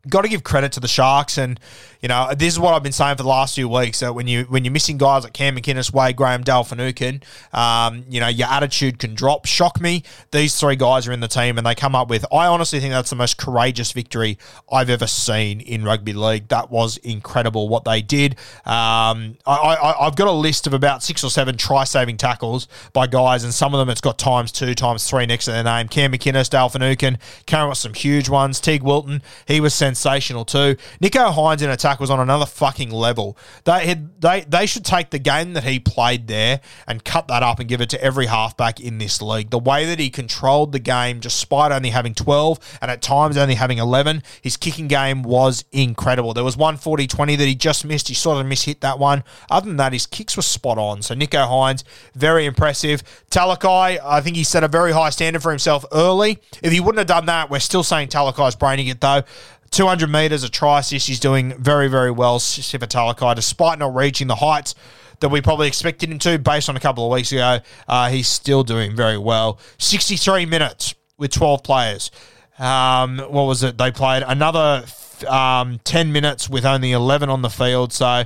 got 0.08 0.22
to 0.22 0.30
give 0.30 0.44
credit 0.44 0.72
to 0.74 0.80
the 0.80 0.88
Sharks, 0.88 1.38
and 1.38 1.60
you 2.02 2.08
know 2.08 2.30
this 2.38 2.54
is 2.54 2.60
what 2.60 2.74
I've 2.74 2.84
been 2.84 2.94
saying 2.94 3.18
for 3.18 3.24
the 3.24 3.30
last 3.30 3.56
few 3.56 3.68
weeks. 3.68 4.00
That 4.00 4.14
when 4.16 4.28
you 4.28 4.44
when 4.44 4.64
you're 4.64 4.72
missing 4.72 4.98
guys 4.98 5.24
like 5.24 5.34
Cam 5.34 5.58
McInnes, 5.58 5.92
Wade 5.92 6.16
Graham, 6.16 6.44
Dale 6.44 6.64
Finucane, 6.64 7.22
um, 7.52 8.06
you 8.10 8.20
know 8.20 8.28
your 8.30 8.48
attitude 8.48 9.00
can 9.00 9.14
drop. 9.14 9.46
Shock 9.46 9.82
me. 9.82 10.04
These 10.32 10.58
three 10.60 10.78
guys 10.78 11.08
are 11.08 11.12
in 11.12 11.20
the 11.20 11.28
team, 11.28 11.58
and 11.58 11.68
they 11.68 11.76
come 11.76 11.96
up 11.96 12.10
with. 12.10 12.26
I 12.32 12.48
honestly 12.48 12.80
think 12.80 12.94
that's 12.94 13.10
the 13.10 13.18
most 13.18 13.38
courageous 13.38 13.92
victory 13.92 14.38
I've 14.72 14.90
ever 14.90 15.08
seen 15.08 15.60
in 15.60 15.84
rugby 15.84 16.14
league. 16.14 16.48
That 16.48 16.72
was 16.72 16.98
incredible 16.98 17.68
what 17.68 17.84
they 17.84 18.02
did. 18.02 18.34
Um, 18.66 19.38
I, 19.46 19.96
I've 20.00 20.16
got 20.16 20.28
a 20.28 20.32
list 20.32 20.68
of 20.68 20.74
about 20.74 21.04
six 21.04 21.24
or 21.24 21.30
seven 21.30 21.58
try-saving 21.58 22.18
tackles 22.18 22.68
by 22.94 23.08
guys, 23.08 23.44
and 23.44 23.54
some 23.54 23.74
of 23.74 23.80
them 23.80 23.90
it's 23.90 24.02
got 24.02 24.18
times 24.18 24.52
two, 24.52 24.74
times 24.76 25.10
three 25.10 25.26
next 25.26 25.46
to 25.46 25.52
their 25.52 25.64
name. 25.64 25.90
Cam 25.90 26.14
McInnes, 26.14 26.50
Dale 26.50 26.70
Finucane, 26.70 27.18
carrying 27.46 27.70
with 27.70 27.78
some 27.78 27.94
huge 27.94 28.30
ones. 28.30 28.62
Teig 28.62 28.82
Wilton, 28.82 29.22
he 29.46 29.60
was 29.60 29.74
sent 29.74 29.88
sensational 29.95 30.45
too. 30.45 30.75
Nicho 31.02 31.34
Hynes 31.34 31.62
in 31.62 31.69
attack 31.69 31.99
was 31.99 32.10
on 32.10 32.19
another 32.19 32.45
fucking 32.45 32.91
level. 32.91 33.38
They 33.63 33.88
had, 33.88 34.21
they 34.21 34.45
they 34.47 34.65
should 34.65 34.86
take 34.86 35.10
the 35.10 35.19
game 35.19 35.54
that 35.54 35.63
he 35.63 35.80
played 35.80 36.28
there 36.28 36.62
and 36.88 37.04
cut 37.04 37.28
that 37.28 37.43
up 37.43 37.60
and 37.60 37.67
give 37.67 37.82
it 37.82 37.89
to 37.89 38.04
every 38.04 38.28
halfback 38.28 38.80
in 38.80 38.97
this 38.99 39.21
league. 39.21 39.49
The 39.49 39.60
way 39.60 39.86
that 39.86 39.99
he 39.99 40.10
controlled 40.10 40.71
the 40.71 40.80
game, 40.80 41.19
despite 41.19 41.71
only 41.71 41.89
having 41.89 42.13
12 42.13 42.60
and 42.82 42.91
at 42.91 43.02
times 43.02 43.38
only 43.38 43.56
having 43.56 43.80
11, 43.80 44.23
his 44.41 44.58
kicking 44.58 44.88
game 44.88 45.23
was 45.23 45.65
incredible. 45.71 46.34
There 46.34 46.43
was 46.43 46.58
one 46.58 46.78
40-20 46.78 47.38
that 47.38 47.45
he 47.45 47.56
just 47.56 47.84
missed. 47.86 48.08
He 48.08 48.13
sort 48.13 48.43
of 48.43 48.52
mishit 48.52 48.82
that 48.82 48.99
one. 48.99 49.23
Other 49.49 49.67
than 49.67 49.78
that, 49.78 49.93
his 49.93 50.06
kicks 50.06 50.36
were 50.36 50.43
spot 50.43 50.78
on. 50.78 51.02
So 51.02 51.15
Nicho 51.15 51.47
Hynes, 51.47 51.84
very 52.13 52.45
impressive. 52.45 53.04
Talakai, 53.32 53.99
I 54.04 54.21
think 54.21 54.36
he 54.36 54.43
set 54.43 54.63
a 54.63 54.67
very 54.67 54.91
high 54.91 55.10
standard 55.10 55.41
for 55.41 55.52
himself 55.52 55.84
early. 55.91 56.39
If 56.62 56.71
he 56.71 56.80
wouldn't 56.80 56.99
have 56.99 57.08
done 57.08 57.25
that, 57.25 57.49
we're 57.49 57.60
still 57.60 57.84
saying 57.84 58.10
Talakai's 58.10 58.56
braining 58.56 58.88
it 58.88 59.02
though. 59.02 59.23
200 59.72 60.10
metres, 60.10 60.44
a 60.44 60.50
try 60.50 60.80
assist. 60.80 61.08
He's 61.08 61.20
doing 61.20 61.54
very, 61.58 61.88
very 61.88 62.12
well, 62.12 62.40
Sifa 62.40 62.88
Talakai, 62.88 63.36
despite 63.36 63.80
not 63.80 63.96
reaching 63.96 64.28
the 64.28 64.36
heights 64.36 64.76
that 65.20 65.30
we 65.30 65.42
probably 65.42 65.68
expected 65.68 66.10
him 66.10 66.20
to 66.20 66.40
based 66.40 66.70
on 66.70 66.76
a 66.76 66.80
couple 66.80 67.06
of 67.06 67.12
weeks 67.12 67.32
ago. 67.32 67.60
Uh, 67.88 68.10
he's 68.10 68.28
still 68.28 68.64
doing 68.64 68.96
very 68.96 69.18
well. 69.18 69.60
63 69.78 70.46
minutes 70.46 70.96
with 71.18 71.32
12 71.32 71.64
players. 71.64 72.12
Um, 72.58 73.20
what 73.20 73.44
was 73.44 73.64
it? 73.64 73.78
They 73.78 73.92
played 73.92 74.24
another 74.26 74.86
um, 75.28 75.80
10 75.84 76.12
minutes 76.12 76.50
with 76.50 76.66
only 76.66 76.92
11 76.92 77.30
on 77.30 77.42
the 77.42 77.50
field. 77.50 77.94
So 77.94 78.24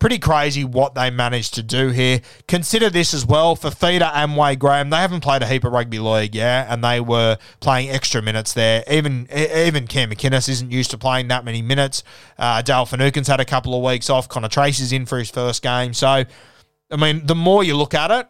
pretty 0.00 0.18
crazy 0.18 0.64
what 0.64 0.96
they 0.96 1.10
managed 1.10 1.54
to 1.54 1.62
do 1.62 1.90
here. 1.90 2.20
Consider 2.48 2.90
this 2.90 3.14
as 3.14 3.24
well 3.24 3.54
for 3.54 3.70
and 3.80 4.36
Wade 4.36 4.58
Graham. 4.58 4.90
They 4.90 4.96
haven't 4.96 5.20
played 5.20 5.42
a 5.42 5.46
heap 5.46 5.62
of 5.62 5.72
rugby 5.72 6.00
league, 6.00 6.34
yeah, 6.34 6.66
and 6.68 6.82
they 6.82 7.00
were 7.00 7.38
playing 7.60 7.90
extra 7.90 8.20
minutes 8.20 8.52
there. 8.54 8.82
Even 8.90 9.28
even 9.30 9.86
Cam 9.86 10.10
McInnes 10.10 10.48
isn't 10.48 10.72
used 10.72 10.90
to 10.90 10.98
playing 10.98 11.28
that 11.28 11.44
many 11.44 11.62
minutes. 11.62 12.02
Uh, 12.36 12.62
Dale 12.62 12.86
Finucane's 12.86 13.28
had 13.28 13.38
a 13.38 13.44
couple 13.44 13.74
of 13.74 13.84
weeks 13.84 14.10
off. 14.10 14.28
Connor 14.28 14.48
Tracey's 14.48 14.92
in 14.92 15.06
for 15.06 15.18
his 15.18 15.30
first 15.30 15.62
game. 15.62 15.94
So, 15.94 16.24
I 16.90 16.96
mean, 16.96 17.26
the 17.26 17.36
more 17.36 17.62
you 17.62 17.76
look 17.76 17.94
at 17.94 18.10
it, 18.10 18.26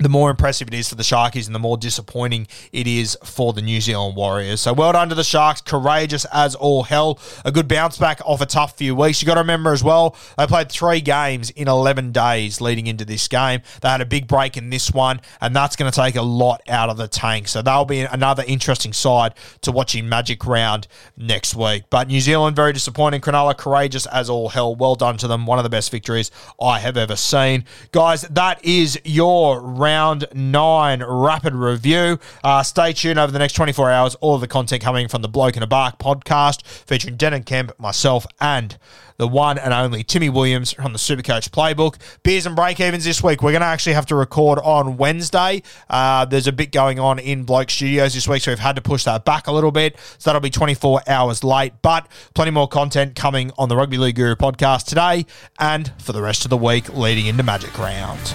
the 0.00 0.08
more 0.08 0.30
impressive 0.30 0.66
it 0.68 0.74
is 0.74 0.88
for 0.88 0.94
the 0.94 1.02
Sharkies 1.02 1.46
and 1.46 1.54
the 1.54 1.58
more 1.58 1.76
disappointing 1.76 2.46
it 2.72 2.86
is 2.86 3.16
for 3.22 3.52
the 3.52 3.60
New 3.60 3.80
Zealand 3.80 4.16
Warriors. 4.16 4.62
So 4.62 4.72
well 4.72 4.92
done 4.92 5.10
to 5.10 5.14
the 5.14 5.22
Sharks. 5.22 5.60
Courageous 5.60 6.24
as 6.32 6.54
all 6.54 6.84
hell. 6.84 7.18
A 7.44 7.52
good 7.52 7.68
bounce 7.68 7.98
back 7.98 8.20
off 8.24 8.40
a 8.40 8.46
tough 8.46 8.78
few 8.78 8.94
weeks. 8.94 9.20
You 9.20 9.26
got 9.26 9.34
to 9.34 9.40
remember 9.40 9.72
as 9.72 9.84
well, 9.84 10.16
they 10.38 10.46
played 10.46 10.72
three 10.72 11.02
games 11.02 11.50
in 11.50 11.68
11 11.68 12.12
days 12.12 12.60
leading 12.60 12.86
into 12.86 13.04
this 13.04 13.28
game. 13.28 13.60
They 13.82 13.88
had 13.88 14.00
a 14.00 14.06
big 14.06 14.26
break 14.26 14.56
in 14.56 14.70
this 14.70 14.90
one, 14.90 15.20
and 15.40 15.54
that's 15.54 15.76
going 15.76 15.90
to 15.90 15.94
take 15.96 16.16
a 16.16 16.22
lot 16.22 16.62
out 16.68 16.88
of 16.88 16.96
the 16.96 17.08
tank. 17.08 17.48
So 17.48 17.60
that'll 17.60 17.84
be 17.84 18.00
another 18.00 18.42
interesting 18.46 18.94
side 18.94 19.34
to 19.60 19.70
watching 19.70 20.08
Magic 20.08 20.46
Round 20.46 20.88
next 21.16 21.54
week. 21.54 21.84
But 21.90 22.08
New 22.08 22.20
Zealand, 22.20 22.56
very 22.56 22.72
disappointing. 22.72 23.20
Cronulla, 23.20 23.56
courageous 23.56 24.06
as 24.06 24.30
all 24.30 24.48
hell. 24.48 24.74
Well 24.74 24.94
done 24.94 25.18
to 25.18 25.28
them. 25.28 25.44
One 25.44 25.58
of 25.58 25.64
the 25.64 25.70
best 25.70 25.90
victories 25.90 26.30
I 26.60 26.78
have 26.78 26.96
ever 26.96 27.16
seen. 27.16 27.64
Guys, 27.92 28.22
that 28.22 28.64
is 28.64 28.98
your 29.04 29.60
round 29.60 29.89
round 29.90 30.24
nine 30.32 31.02
rapid 31.02 31.52
review. 31.52 32.16
Uh, 32.44 32.62
stay 32.62 32.92
tuned 32.92 33.18
over 33.18 33.32
the 33.32 33.40
next 33.40 33.54
24 33.54 33.90
hours. 33.90 34.14
All 34.16 34.36
of 34.36 34.40
the 34.40 34.46
content 34.46 34.80
coming 34.80 35.08
from 35.08 35.20
the 35.20 35.28
Bloke 35.28 35.56
in 35.56 35.64
a 35.64 35.66
Bar 35.66 35.94
podcast 35.98 36.64
featuring 36.64 37.16
Denan 37.16 37.44
Kemp, 37.44 37.72
myself, 37.76 38.24
and 38.40 38.78
the 39.16 39.26
one 39.26 39.58
and 39.58 39.74
only 39.74 40.04
Timmy 40.04 40.28
Williams 40.28 40.72
from 40.72 40.92
the 40.92 40.98
Supercoach 40.98 41.50
Playbook. 41.50 41.96
Beers 42.22 42.46
and 42.46 42.54
break 42.54 42.78
evens 42.78 43.04
this 43.04 43.20
week. 43.20 43.42
We're 43.42 43.50
going 43.50 43.62
to 43.62 43.66
actually 43.66 43.94
have 43.94 44.06
to 44.06 44.14
record 44.14 44.60
on 44.60 44.96
Wednesday. 44.96 45.64
Uh, 45.88 46.24
there's 46.24 46.46
a 46.46 46.52
bit 46.52 46.70
going 46.70 47.00
on 47.00 47.18
in 47.18 47.42
Bloke 47.42 47.68
Studios 47.70 48.14
this 48.14 48.28
week, 48.28 48.42
so 48.42 48.52
we've 48.52 48.60
had 48.60 48.76
to 48.76 48.82
push 48.82 49.02
that 49.04 49.24
back 49.24 49.48
a 49.48 49.52
little 49.52 49.72
bit. 49.72 49.98
So 50.18 50.30
that'll 50.30 50.40
be 50.40 50.50
24 50.50 51.02
hours 51.08 51.42
late, 51.42 51.72
but 51.82 52.06
plenty 52.34 52.52
more 52.52 52.68
content 52.68 53.16
coming 53.16 53.50
on 53.58 53.68
the 53.68 53.76
Rugby 53.76 53.98
League 53.98 54.14
Guru 54.14 54.36
podcast 54.36 54.84
today 54.86 55.26
and 55.58 55.92
for 55.98 56.12
the 56.12 56.22
rest 56.22 56.44
of 56.44 56.50
the 56.50 56.56
week 56.56 56.88
leading 56.96 57.26
into 57.26 57.42
Magic 57.42 57.76
Round. 57.76 58.34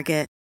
Target. 0.00 0.39